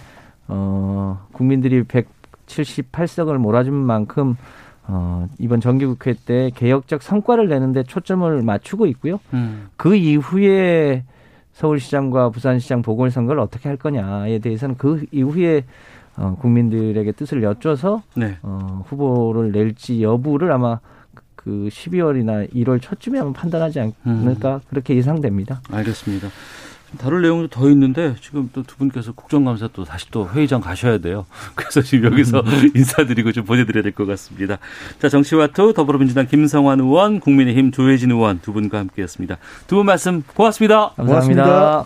[0.47, 4.37] 어 국민들이 178석을 몰아준 만큼
[4.87, 9.19] 어 이번 정기국회 때 개혁적 성과를 내는데 초점을 맞추고 있고요.
[9.33, 9.67] 음.
[9.75, 11.03] 그 이후에
[11.57, 15.63] 서울시장과 부산시장 보궐선거를 어떻게 할 거냐에 대해서는 그 이후에
[16.15, 18.37] 어, 국민들에게 뜻을 여쭤서 네.
[18.43, 20.79] 어, 후보를 낼지 여부를 아마
[21.35, 25.61] 그 12월이나 1월 초쯤에 아마 판단하지 않을까 그렇게 예상됩니다.
[25.71, 26.27] 알겠습니다.
[26.89, 30.97] 좀 다룰 내용도 더 있는데 지금 또 두 분께서 국정감사 또 다시 또 회의장 가셔야
[30.99, 31.25] 돼요.
[31.55, 32.43] 그래서 지금 여기서
[32.75, 34.57] 인사드리고 좀 보내드려야 될 것 같습니다.
[34.99, 39.37] 자 정치와투 더불어민주당 김성환 의원, 국민의힘 조혜진 의원 두 분과 함께했습니다.
[39.67, 40.91] 두 분 말씀 고맙습니다.
[40.95, 41.85] 감사합니다.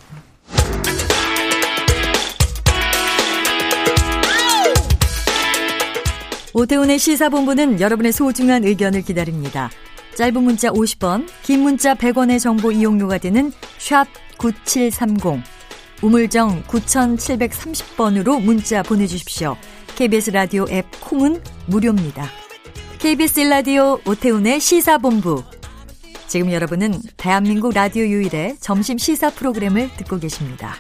[6.54, 9.70] 오태훈의 시사본부는 여러분의 소중한 의견을 기다립니다.
[10.16, 14.06] 짧은 문자 50원, 긴 문자 100원의 정보 이용료가 되는 샵
[14.42, 15.44] 9730,
[16.02, 19.56] 우물정 9730번으로 문자 보내주십시오.
[19.96, 22.26] KBS 라디오 앱 콩은 무료입니다.
[22.98, 25.44] KBS 라디오 오태훈의 시사본부.
[26.26, 30.74] 지금 여러분은 대한민국 라디오 유일의 점심 시사 프로그램을 듣고 계십니다.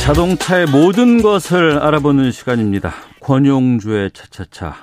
[0.00, 2.94] 자동차의 모든 것을 알아보는 시간입니다.
[3.20, 4.76] 권용주의 차차차.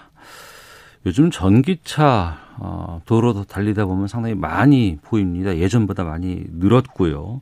[1.08, 5.57] 요즘 전기차 어, 도로도 달리다 보면 상당히 많이 보입니다.
[5.57, 7.41] 예전보다 많이 늘었고요.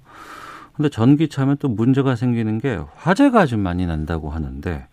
[0.74, 4.88] 근데 전기차면 또 문제가 생기는 게 화재가 좀 많이 난다고 하는데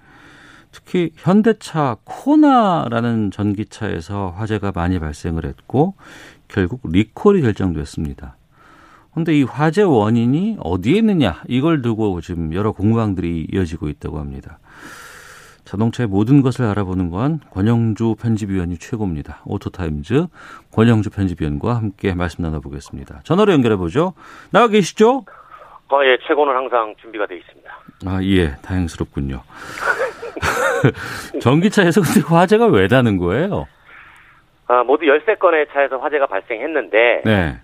[0.72, 5.94] 특히 현대차 코나라는 전기차에서 화재가 많이 발생을 했고
[6.48, 8.36] 결국 리콜이 결정됐습니다.
[9.12, 14.58] 근데 이 화재 원인이 어디에 있느냐 이걸 두고 지금 여러 공방들이 이어지고 있다고 합니다.
[15.64, 19.42] 자동차의 모든 것을 알아보는 건 권용주 편집위원이 최고입니다.
[19.46, 20.26] 오토타임즈
[20.72, 23.20] 권용주 편집위원과 함께 말씀 나눠보겠습니다.
[23.24, 24.14] 전화로 연결해 보죠.
[24.52, 25.24] 나와 계시죠?
[25.90, 27.70] 어, 예, 최고는 항상 준비가 되어 있습니다.
[28.06, 29.42] 아, 예, 다행스럽군요.
[31.40, 33.66] 전기차에서 근데 화재가 왜 나는 거예요?
[34.66, 37.58] 아, 모두 13건의 차에서 화재가 발생했는데 네.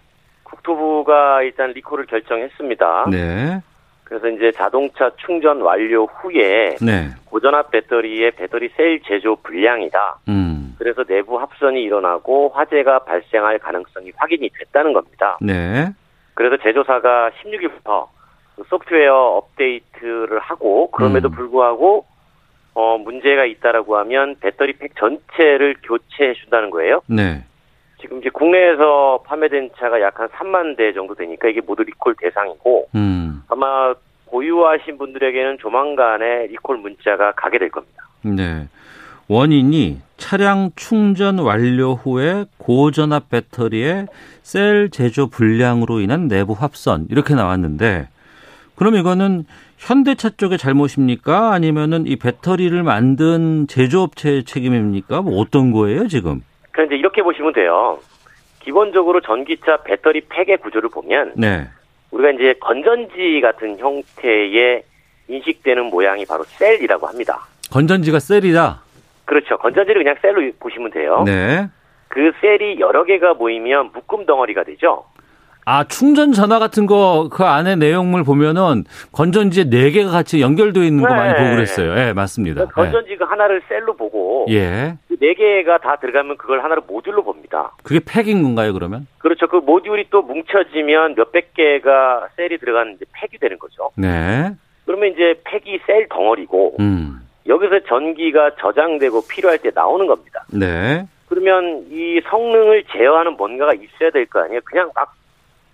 [0.44, 3.06] 국토부가 일단 리콜을 결정했습니다.
[3.10, 3.62] 네.
[4.10, 7.10] 그래서 이제 자동차 충전 완료 후에 네.
[7.26, 10.18] 고전압 배터리의 배터리 셀 제조 불량이다.
[10.28, 10.74] 음.
[10.78, 15.38] 그래서 내부 합선이 일어나고 화재가 발생할 가능성이 확인이 됐다는 겁니다.
[15.40, 15.90] 네.
[16.34, 18.08] 그래서 제조사가 16일부터
[18.68, 21.30] 소프트웨어 업데이트를 하고 그럼에도 음.
[21.30, 22.04] 불구하고
[22.74, 27.00] 어 문제가 있다라고 하면 배터리 팩 전체를 교체해 준다는 거예요.
[27.06, 27.44] 네.
[28.00, 32.88] 지금 이제 국내에서 판매된 차가 약 한 3만 대 정도 되니까 이게 모두 리콜 대상이고
[32.94, 33.42] 음.
[33.48, 33.94] 아마
[34.26, 38.04] 보유하신 분들에게는 조만간에 리콜 문자가 가게 될 겁니다.
[38.22, 38.68] 네.
[39.28, 44.06] 원인이 차량 충전 완료 후에 고전압 배터리의
[44.42, 48.08] 셀 제조 불량으로 인한 내부 합선 이렇게 나왔는데
[48.74, 49.44] 그럼 이거는
[49.78, 51.52] 현대차 쪽의 잘못입니까?
[51.52, 55.22] 아니면은 이 배터리를 만든 제조업체의 책임입니까?
[55.22, 56.42] 뭐 어떤 거예요, 지금?
[56.72, 57.98] 그런데 이렇게 보시면 돼요.
[58.60, 61.68] 기본적으로 전기차 배터리 팩의 구조를 보면 네.
[62.10, 64.82] 우리가 이제 건전지 같은 형태의
[65.28, 67.46] 인식되는 모양이 바로 셀이라고 합니다.
[67.70, 68.82] 건전지가 셀이다.
[69.24, 69.56] 그렇죠.
[69.58, 71.22] 건전지를 그냥 셀로 보시면 돼요.
[71.24, 71.68] 네.
[72.08, 75.04] 그 셀이 여러 개가 모이면 묶음 덩어리가 되죠.
[75.66, 81.02] 아, 충전 전화 같은 거 그 안에 내용물 보면은 건전지에 네 개가 같이 연결되어 있는
[81.06, 81.38] 거 많이 네.
[81.38, 81.96] 보고 그랬어요.
[81.98, 82.66] 예, 맞습니다.
[82.66, 84.96] 건전지 그 하나를 셀로 보고 예.
[85.08, 87.72] 그네 개가 다 들어가면 그걸 하나로 모듈로 봅니다.
[87.82, 89.06] 그게 팩인 건가요, 그러면?
[89.18, 89.46] 그렇죠.
[89.46, 93.90] 그 모듈이 또 뭉쳐지면 몇백 개가 셀이 들어가는 이제 팩이 되는 거죠.
[93.96, 94.50] 네.
[94.86, 97.20] 그러면 이제 팩이 셀 덩어리고 음.
[97.46, 100.44] 여기서 전기가 저장되고 필요할 때 나오는 겁니다.
[100.52, 101.06] 네.
[101.28, 104.60] 그러면 이 성능을 제어하는 뭔가가 있어야 될 거 아니에요.
[104.64, 105.12] 그냥 막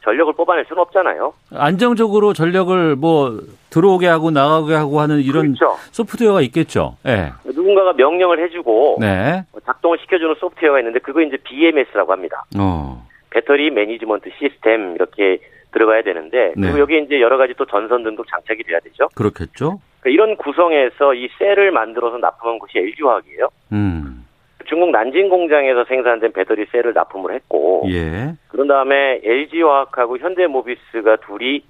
[0.06, 1.34] 전력을 뽑아낼 수는 없잖아요.
[1.52, 3.40] 안정적으로 전력을 뭐
[3.70, 5.76] 들어오게 하고 나가게 하고 하는 이런 그렇죠.
[5.90, 6.96] 소프트웨어가 있겠죠.
[7.06, 7.32] 예.
[7.44, 9.42] 누군가가 명령을 해주고 네.
[9.66, 12.44] 작동을 시켜주는 소프트웨어가 있는데 그거 이제 BMS라고 합니다.
[12.56, 13.04] 어.
[13.30, 15.40] 배터리 매니지먼트 시스템 이렇게
[15.72, 16.62] 들어가야 되는데 네.
[16.62, 19.08] 그리고 여기 이제 여러 가지 또 전선 등도 장착이 돼야 되죠.
[19.16, 19.80] 그렇겠죠.
[20.00, 23.48] 그러니까 이런 구성에서 이 셀을 만들어서 납품한 곳이 LG화학이에요.
[23.72, 24.25] 음.
[24.66, 28.34] 중국 난징 공장에서 생산된 배터리 셀을 납품을 했고 예.
[28.48, 31.62] 그런 다음에 LG화학하고 현대모비스가 둘이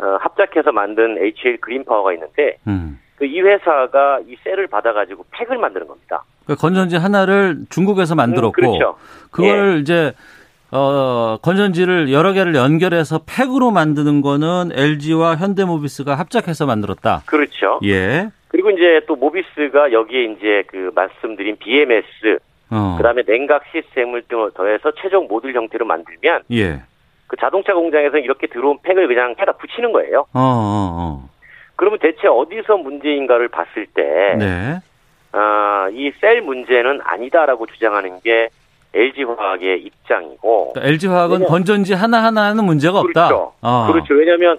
[0.00, 2.98] 어, 합작해서 만든 HL 그린파워가 있는데 음.
[3.16, 6.24] 그이 회사가 이 셀을 받아가지고 팩을 만드는 겁니다.
[6.44, 8.96] 그러니까 건전지 하나를 중국에서 만들었고 음, 그렇죠.
[9.30, 10.12] 그걸 이제
[10.72, 17.22] 어 건전지를 여러 개를 연결해서 팩으로 만드는 거는 LG와 현대모비스가 합작해서 만들었다.
[17.26, 17.78] 그렇죠.
[17.84, 18.30] 예.
[18.52, 22.38] 그리고 이제 또 모비스가 여기에 이제 그 말씀드린 BMS
[22.70, 22.94] 어.
[22.98, 26.82] 그다음에 냉각 시스템을 또 더해서 최종 모듈 형태로 만들면 예.
[27.26, 30.20] 그 자동차 공장에서 이렇게 들어온 팩을 그냥 해다 붙이는 거예요.
[30.34, 30.42] 어, 어,
[31.24, 31.28] 어.
[31.76, 34.78] 그러면 대체 어디서 문제인가를 봤을 때, 네.
[35.32, 38.50] 아, 이 셀 문제는 아니다라고 주장하는 게
[38.94, 40.74] LG화학의 입장이고.
[40.76, 43.28] LG화학은 왜냐- 건전지 하나하나는 문제가 없다.
[43.28, 43.52] 그렇죠.
[43.62, 43.88] 어.
[43.90, 44.12] 그렇죠.
[44.14, 44.58] 왜냐하면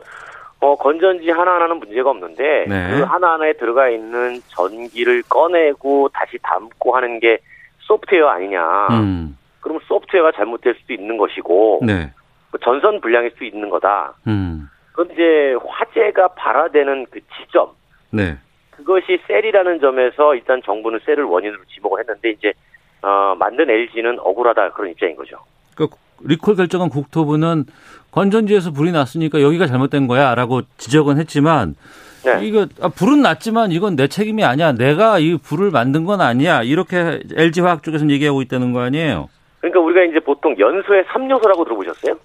[0.63, 2.87] 어, 건전지 하나하나는 문제가 없는데 네.
[2.91, 7.39] 그 하나하나에 들어가 있는 전기를 꺼내고 다시 담고 하는 게
[7.79, 8.87] 소프트웨어 아니냐.
[8.91, 9.37] 음.
[9.59, 12.13] 그럼 소프트웨어가 잘못될 수도 있는 것이고 네.
[12.49, 14.13] 그 전선 불량일 수도 있는 거다.
[14.25, 14.69] 음.
[14.93, 17.67] 그런데 화재가 발화되는 그 지점
[18.11, 18.37] 네.
[18.71, 22.53] 그것이 셀이라는 점에서 일단 정부는 셀을 원인으로 지목을 했는데 이제
[23.01, 25.35] 어, 만든 LG는 억울하다 그런 입장인 거죠.
[25.75, 25.87] 그
[26.23, 27.65] 리콜 결정한 국토부는
[28.11, 31.75] 건전지에서 불이 났으니까 여기가 잘못된 거야라고 지적은 했지만
[32.23, 32.45] 네.
[32.45, 34.71] 이거 아, 불은 났지만 이건 내 책임이 아니야.
[34.71, 36.61] 내가 이 불을 만든 건 아니야.
[36.63, 39.29] 이렇게 LG 화학 쪽에서는 얘기하고 있다는 거 아니에요.
[39.59, 42.15] 그러니까 우리가 이제 보통 연소의 3요소라고 들어보셨어요?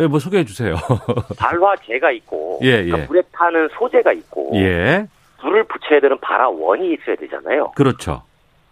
[0.00, 0.76] 예, 뭐 소개해 주세요.
[1.38, 3.06] 발화제가 있고 예, 그러니까 예.
[3.06, 5.06] 불에 타는 소재가 있고 예.
[5.40, 7.72] 불을 붙여야 되는 발화원이 있어야 되잖아요.
[7.74, 8.22] 그렇죠.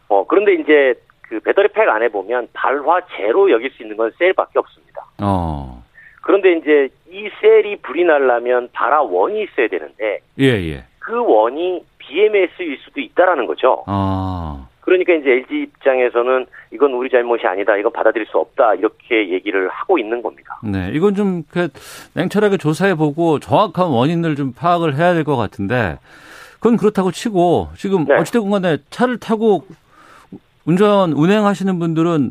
[0.08, 0.94] 어, 그런데 이제
[1.28, 5.04] 그 배터리 팩 안에 보면 발화제로 여길 수 있는 건 셀밖에 없습니다.
[5.18, 5.82] 어.
[6.22, 10.84] 그런데 이제 이 셀이 불이 나려면 발화 원이 있어야 되는데 예, 예.
[10.98, 13.84] 그 원이 BMS일 수도 있다라는 거죠.
[13.86, 14.66] 아.
[14.80, 17.76] 그러니까 이제 LG 입장에서는 이건 우리 잘못이 아니다.
[17.76, 18.74] 이건 받아들일 수 없다.
[18.74, 20.60] 이렇게 얘기를 하고 있는 겁니다.
[20.62, 20.90] 네.
[20.92, 21.68] 이건 좀, 그,
[22.14, 25.98] 냉철하게 조사해 보고 정확한 원인을 좀 파악을 해야 될 것 같은데,
[26.60, 28.14] 그건 그렇다고 치고, 지금 네.
[28.14, 29.64] 어찌됐건 간에 차를 타고
[30.66, 32.30] 운전, 운행하시는 분들은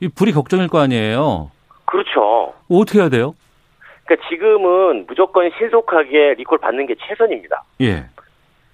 [0.00, 1.50] 이 불이 걱정일 거 아니에요?
[1.84, 2.54] 그렇죠.
[2.70, 3.34] 어떻게 해야 돼요?
[4.04, 7.64] 그러니까 지금은 무조건 신속하게 리콜 받는 게 최선입니다.
[7.80, 8.04] 예.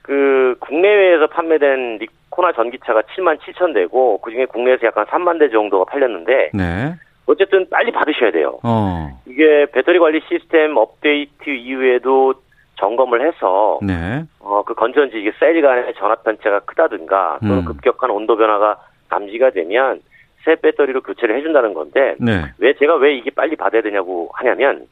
[0.03, 6.51] 그 국내외에서 판매된 리코나 전기차가 7만 7천 대고 그중에 국내에서 약간 3만 대 정도가 팔렸는데
[6.53, 6.95] 네.
[7.27, 8.59] 어쨌든 빨리 받으셔야 돼요.
[8.65, 9.09] 어.
[9.27, 12.35] 이게 배터리 관리 시스템 업데이트 이후에도
[12.77, 14.25] 점검을 해서 네.
[14.41, 17.65] 어, 그 건전지 이게 셀 간의 전압 편차가 크다든가 또는 음.
[17.67, 18.79] 급격한 온도 변화가
[19.11, 20.01] 감지가 되면
[20.45, 22.45] 새 배터리로 교체를 해준다는 건데 네.
[22.59, 24.87] 왜 제가 왜 이게 빨리 받아야 되냐고 하냐면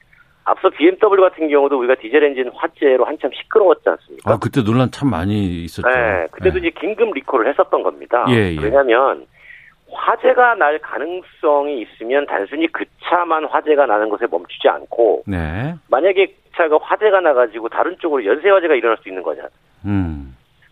[0.44, 4.32] 앞서 BMW 같은 경우도 우리가 디젤 엔진 화재로 한참 시끄러웠지 않습니까?
[4.32, 5.88] 아, 그때 논란 참 많이 있었죠.
[5.88, 8.24] 네, 그때도 이제 긴급 리콜을 했었던 겁니다.
[8.30, 8.58] 예, 예.
[8.58, 9.26] 왜냐하면
[9.90, 15.74] 화재가 날 가능성이 있으면 단순히 그 차만 화재가 나는 것에 멈추지 않고 네.
[15.90, 19.50] 만약에 그 차가 화재가 나가지고 다른 쪽으로 연쇄 화재가 일어날 수 있는 거잖아요.
[19.84, 20.27] 음.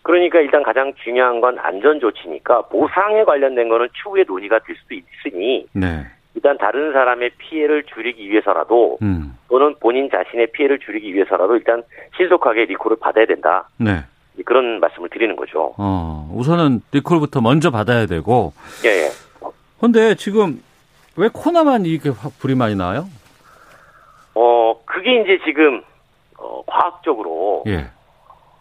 [0.07, 5.67] 그러니까 일단 가장 중요한 건 안전 조치니까 보상에 관련된 거는 추후에 논의가 될 수도 있으니
[5.73, 6.07] 네.
[6.37, 9.37] 일단 다른 사람의 피해를 줄이기 위해서라도 음.
[9.49, 11.83] 또는 본인 자신의 피해를 줄이기 위해서라도 일단
[12.17, 13.69] 신속하게 리콜을 받아야 된다.
[13.79, 14.05] 네.
[14.45, 15.75] 그런 말씀을 드리는 거죠.
[15.77, 18.53] 어, 우선은 리콜부터 먼저 받아야 되고.
[18.85, 19.11] 예, 예.
[19.81, 20.63] 근데 지금
[21.17, 23.09] 왜 코나만 이게 확 불이 많이 나요?
[24.35, 25.83] 어, 그게 이제 지금,
[26.39, 27.87] 어, 과학적으로, 예.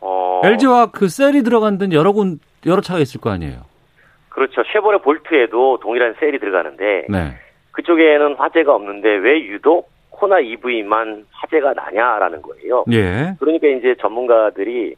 [0.06, 3.62] 어, LG와 그 셀이 들어간 데는 여러 군, 여러 차가 있을 거 아니에요?
[4.30, 4.62] 그렇죠.
[4.72, 7.38] 쉐보레 볼트에도 동일한 셀이 들어가는데, 네.
[7.72, 12.86] 그쪽에는 화재가 없는데 왜 유독 코나 EV만 화재가 나냐라는 거예요.
[12.92, 13.34] 예.
[13.40, 14.96] 그러니까 이제 전문가들이,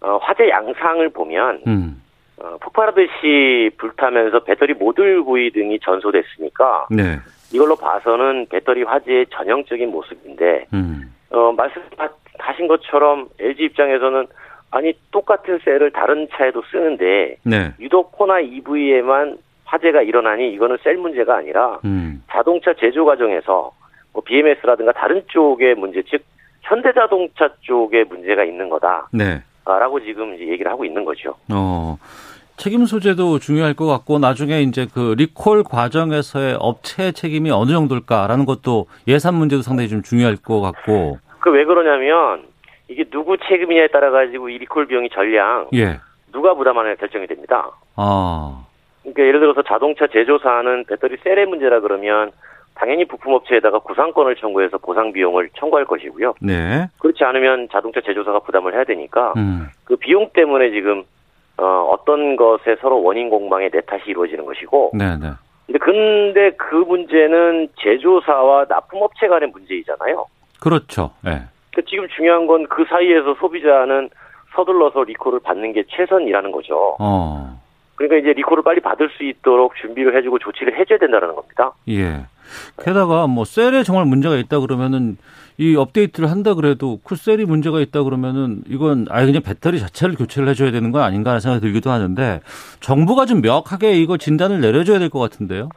[0.00, 2.02] 어, 화재 양상을 보면, 음.
[2.38, 7.18] 어, 폭발하듯이 불타면서 배터리 모듈 구이 등이 전소됐으니까, 네.
[7.52, 11.14] 이걸로 봐서는 배터리 화재의 전형적인 모습인데, 음.
[11.30, 11.82] 어, 말씀
[12.40, 14.26] 하신 것처럼 LG 입장에서는
[14.70, 17.72] 아니 똑같은 셀을 다른 차에도 쓰는데 네.
[17.80, 22.22] 유독 코나 EV에만 화재가 일어나니 이거는 셀 문제가 아니라 음.
[22.30, 23.72] 자동차 제조 과정에서
[24.12, 26.22] 뭐 BMS라든가 다른 쪽의 문제 즉
[26.62, 30.04] 현대자동차 쪽에 문제가 있는 거다라고 네.
[30.04, 31.34] 지금 이제 얘기를 하고 있는 거죠.
[31.52, 31.96] 어.
[32.56, 38.86] 책임 소재도 중요할 것 같고 나중에 이제 그 리콜 과정에서의 업체 책임이 어느 정도일까라는 것도
[39.08, 41.18] 예산 문제도 상당히 좀 중요할 것 같고.
[41.40, 42.44] 그 왜 그러냐면
[42.88, 45.98] 이게 누구 책임이냐에 따라 가지고 이 리콜 비용이 전량 예.
[46.32, 47.70] 누가 부담하느냐 결정이 됩니다.
[47.96, 48.64] 아.
[49.02, 52.30] 그러니까 예를 들어서 자동차 제조사는 배터리 셀의 문제라 그러면
[52.74, 56.34] 당연히 부품업체에다가 구상권을 청구해서 보상 비용을 청구할 것이고요.
[56.40, 56.86] 네.
[56.98, 59.68] 그렇지 않으면 자동차 제조사가 부담을 해야 되니까 음.
[59.84, 61.04] 그 비용 때문에 지금
[61.58, 65.30] 어, 어떤 것에 서로 원인 공방에 내 탓이 이루어지는 것이고 네, 네.
[65.66, 70.26] 근데 근데 그 문제는 제조사와 납품업체 간의 문제이잖아요.
[70.60, 71.10] 그렇죠.
[71.26, 71.42] 예.
[71.74, 74.10] 그 지금 중요한 건 그 사이에서 소비자는
[74.54, 76.96] 서둘러서 리콜을 받는 게 최선이라는 거죠.
[76.98, 77.60] 어.
[77.94, 81.72] 그러니까 이제 리콜을 빨리 받을 수 있도록 준비를 해주고 조치를 해줘야 된다는 겁니다.
[81.88, 82.24] 예.
[82.82, 85.16] 게다가 뭐 셀에 정말 문제가 있다 그러면은
[85.58, 90.48] 이 업데이트를 한다 그래도 그 셀이 문제가 있다 그러면은 이건 아예 그냥 배터리 자체를 교체를
[90.48, 92.40] 해줘야 되는 거 아닌가 하는 생각이 들기도 하는데
[92.80, 95.68] 정부가 좀 명확하게 이거 진단을 내려줘야 될 것 같은데요.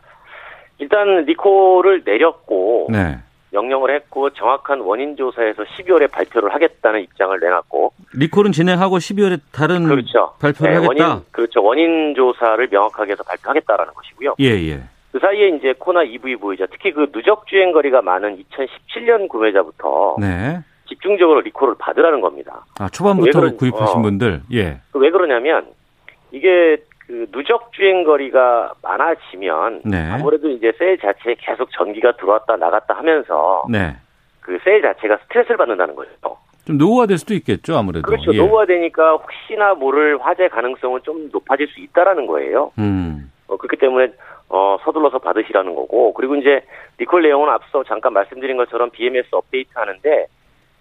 [0.79, 3.17] 일단 리콜을 내렸고 네.
[3.53, 10.33] 명령을 했고 정확한 원인 조사에서 12월에 발표를 하겠다는 입장을 내놨고 리콜은 진행하고 12월에 다른 그렇죠.
[10.39, 11.07] 발표를 네, 하겠다.
[11.09, 11.63] 원인 그렇죠.
[11.63, 14.35] 원인 조사를 명확하게 해서 발표하겠다라는 것이고요.
[14.39, 14.81] 예, 예.
[15.11, 20.59] 그 사이에 이제 코나 EV 보이자 특히 그 누적 주행 거리가 많은 2017년 구매자부터 네.
[20.89, 22.65] 집중적으로 리콜을 받으라는 겁니다.
[22.79, 24.01] 아, 초반부터 왜 그런- 구입하신 어.
[24.01, 24.41] 분들.
[24.53, 24.79] 예.
[24.91, 25.65] 그왜 그러냐면
[26.31, 26.77] 이게
[27.07, 30.09] 그 누적 주행 거리가 많아지면 네.
[30.11, 33.95] 아무래도 이제 셀 자체에 계속 전기가 들어왔다 나갔다 하면서 네.
[34.39, 36.11] 그셀 자체가 스트레스를 받는다는 거죠.
[36.65, 38.05] 좀 노후화될 수도 있겠죠, 아무래도.
[38.05, 38.33] 그렇죠.
[38.33, 38.37] 예.
[38.37, 42.71] 노후화되니까 혹시나 모를 화재 가능성은 좀 높아질 수 있다라는 거예요.
[42.79, 43.31] 음.
[43.47, 44.13] 어, 그렇기 때문에
[44.49, 46.61] 어, 서둘러서 받으시라는 거고 그리고 이제
[46.99, 50.27] 리콜 내용은 앞서 잠깐 말씀드린 것처럼 BMS 업데이트 하는데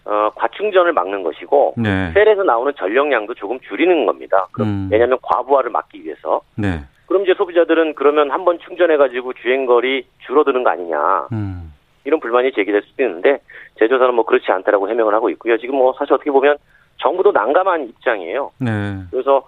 [0.05, 2.11] 어, 과충전을 막는 것이고 네.
[2.13, 4.47] 셀에서 나오는 전력량도 조금 줄이는 겁니다.
[4.53, 4.89] 그럼 음.
[4.91, 6.41] 왜냐하면 과부하를 막기 위해서.
[6.57, 6.81] 네.
[7.07, 11.29] 그럼 이제 소비자들은 그러면 한 번 충전해가지고 주행거리 줄어드는 거 아니냐.
[11.33, 11.73] 음.
[12.05, 13.39] 이런 불만이 제기될 수도 있는데
[13.79, 15.57] 제조사는 뭐 그렇지 않다라고 해명을 하고 있고요.
[15.59, 16.57] 지금 뭐 사실 어떻게 보면
[16.99, 18.51] 정부도 난감한 입장이에요.
[18.59, 18.71] 네.
[19.13, 19.45] 그래서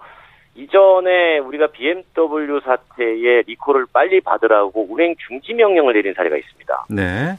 [0.55, 6.87] 이전에 우리가 BMW 사태의 리콜을 빨리 받으라고 운행 중지 명령을 내린 사례가 있습니다.
[6.91, 7.37] 네.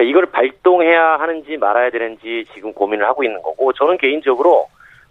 [0.00, 4.66] 그러니까 이걸 발동해야 하는지 말아야 되는지 지금 고민을 하고 있는 거고 저는 개인적으로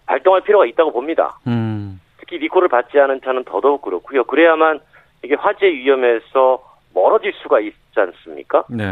[0.08, 1.38] 발동할 필요가 있다고 봅니다.
[1.48, 2.02] 음.
[2.18, 4.24] 특히 리콜을 받지 않은 차는 더더욱 그렇고요.
[4.24, 4.80] 그래야만
[5.24, 6.64] 이게 화재 위험에서
[6.94, 8.64] 멀어질 수가 있지 않습니까?
[8.70, 8.84] 네.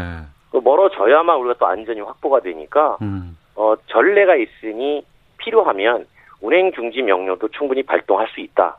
[0.50, 3.36] 그 멀어져야만 우리가 또 안전이 확보가 되니까 음.
[3.56, 5.02] 어, 전례가 있으니
[5.38, 6.06] 필요하면
[6.40, 8.76] 운행 중지 명령도 충분히 발동할 수 있다.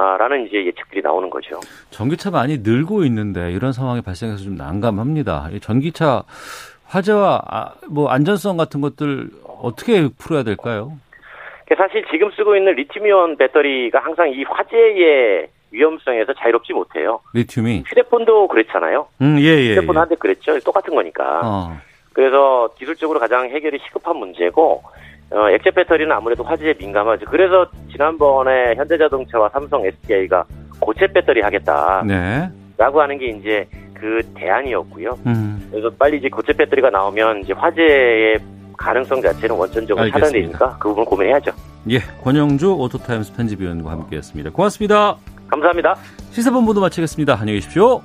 [0.00, 1.60] 아, 라는 이제 예측들이 나오는 거죠.
[1.90, 5.50] 전기차 많이 늘고 있는데 이런 상황이 발생해서 좀 난감합니다.
[5.52, 6.22] 이 전기차
[6.86, 9.28] 화재와 아, 뭐 안전성 같은 것들
[9.60, 10.96] 어떻게 풀어야 될까요?
[11.76, 17.20] 사실 지금 쓰고 있는 리튬이온 배터리가 항상 이 화재의 위험성에서 자유롭지 못해요.
[17.34, 17.84] 리튬이.
[17.86, 19.06] 휴대폰도 그랬잖아요.
[19.20, 19.70] 음, 예, 예.
[19.76, 19.98] 휴대폰 예.
[20.00, 20.58] 한대 그랬죠.
[20.60, 21.40] 똑같은 거니까.
[21.44, 21.78] 어.
[22.14, 24.82] 그래서 기술적으로 가장 해결이 시급한 문제고
[25.32, 27.26] 어, 액체 배터리는 아무래도 화재에 민감하죠.
[27.26, 30.44] 그래서 지난번에 현대자동차와 삼성SDI가
[30.80, 32.02] 고체 배터리 하겠다.
[32.06, 32.48] 네.
[32.76, 35.18] 라고 하는 게 이제 그 대안이었고요.
[35.26, 35.68] 음.
[35.70, 38.38] 그래서 빨리 이제 고체 배터리가 나오면 이제 화재의
[38.76, 40.10] 가능성 자체는 원천적으로.
[40.10, 41.52] 차단되니까 그 부분 고민해야죠.
[41.90, 44.50] 예, 권용주 오토타임스 편집위원과 함께했습니다.
[44.50, 45.16] 고맙습니다.
[45.48, 45.96] 감사합니다.
[46.30, 47.34] 시사본부도 마치겠습니다.
[47.34, 48.00] 안녕히 계십시오.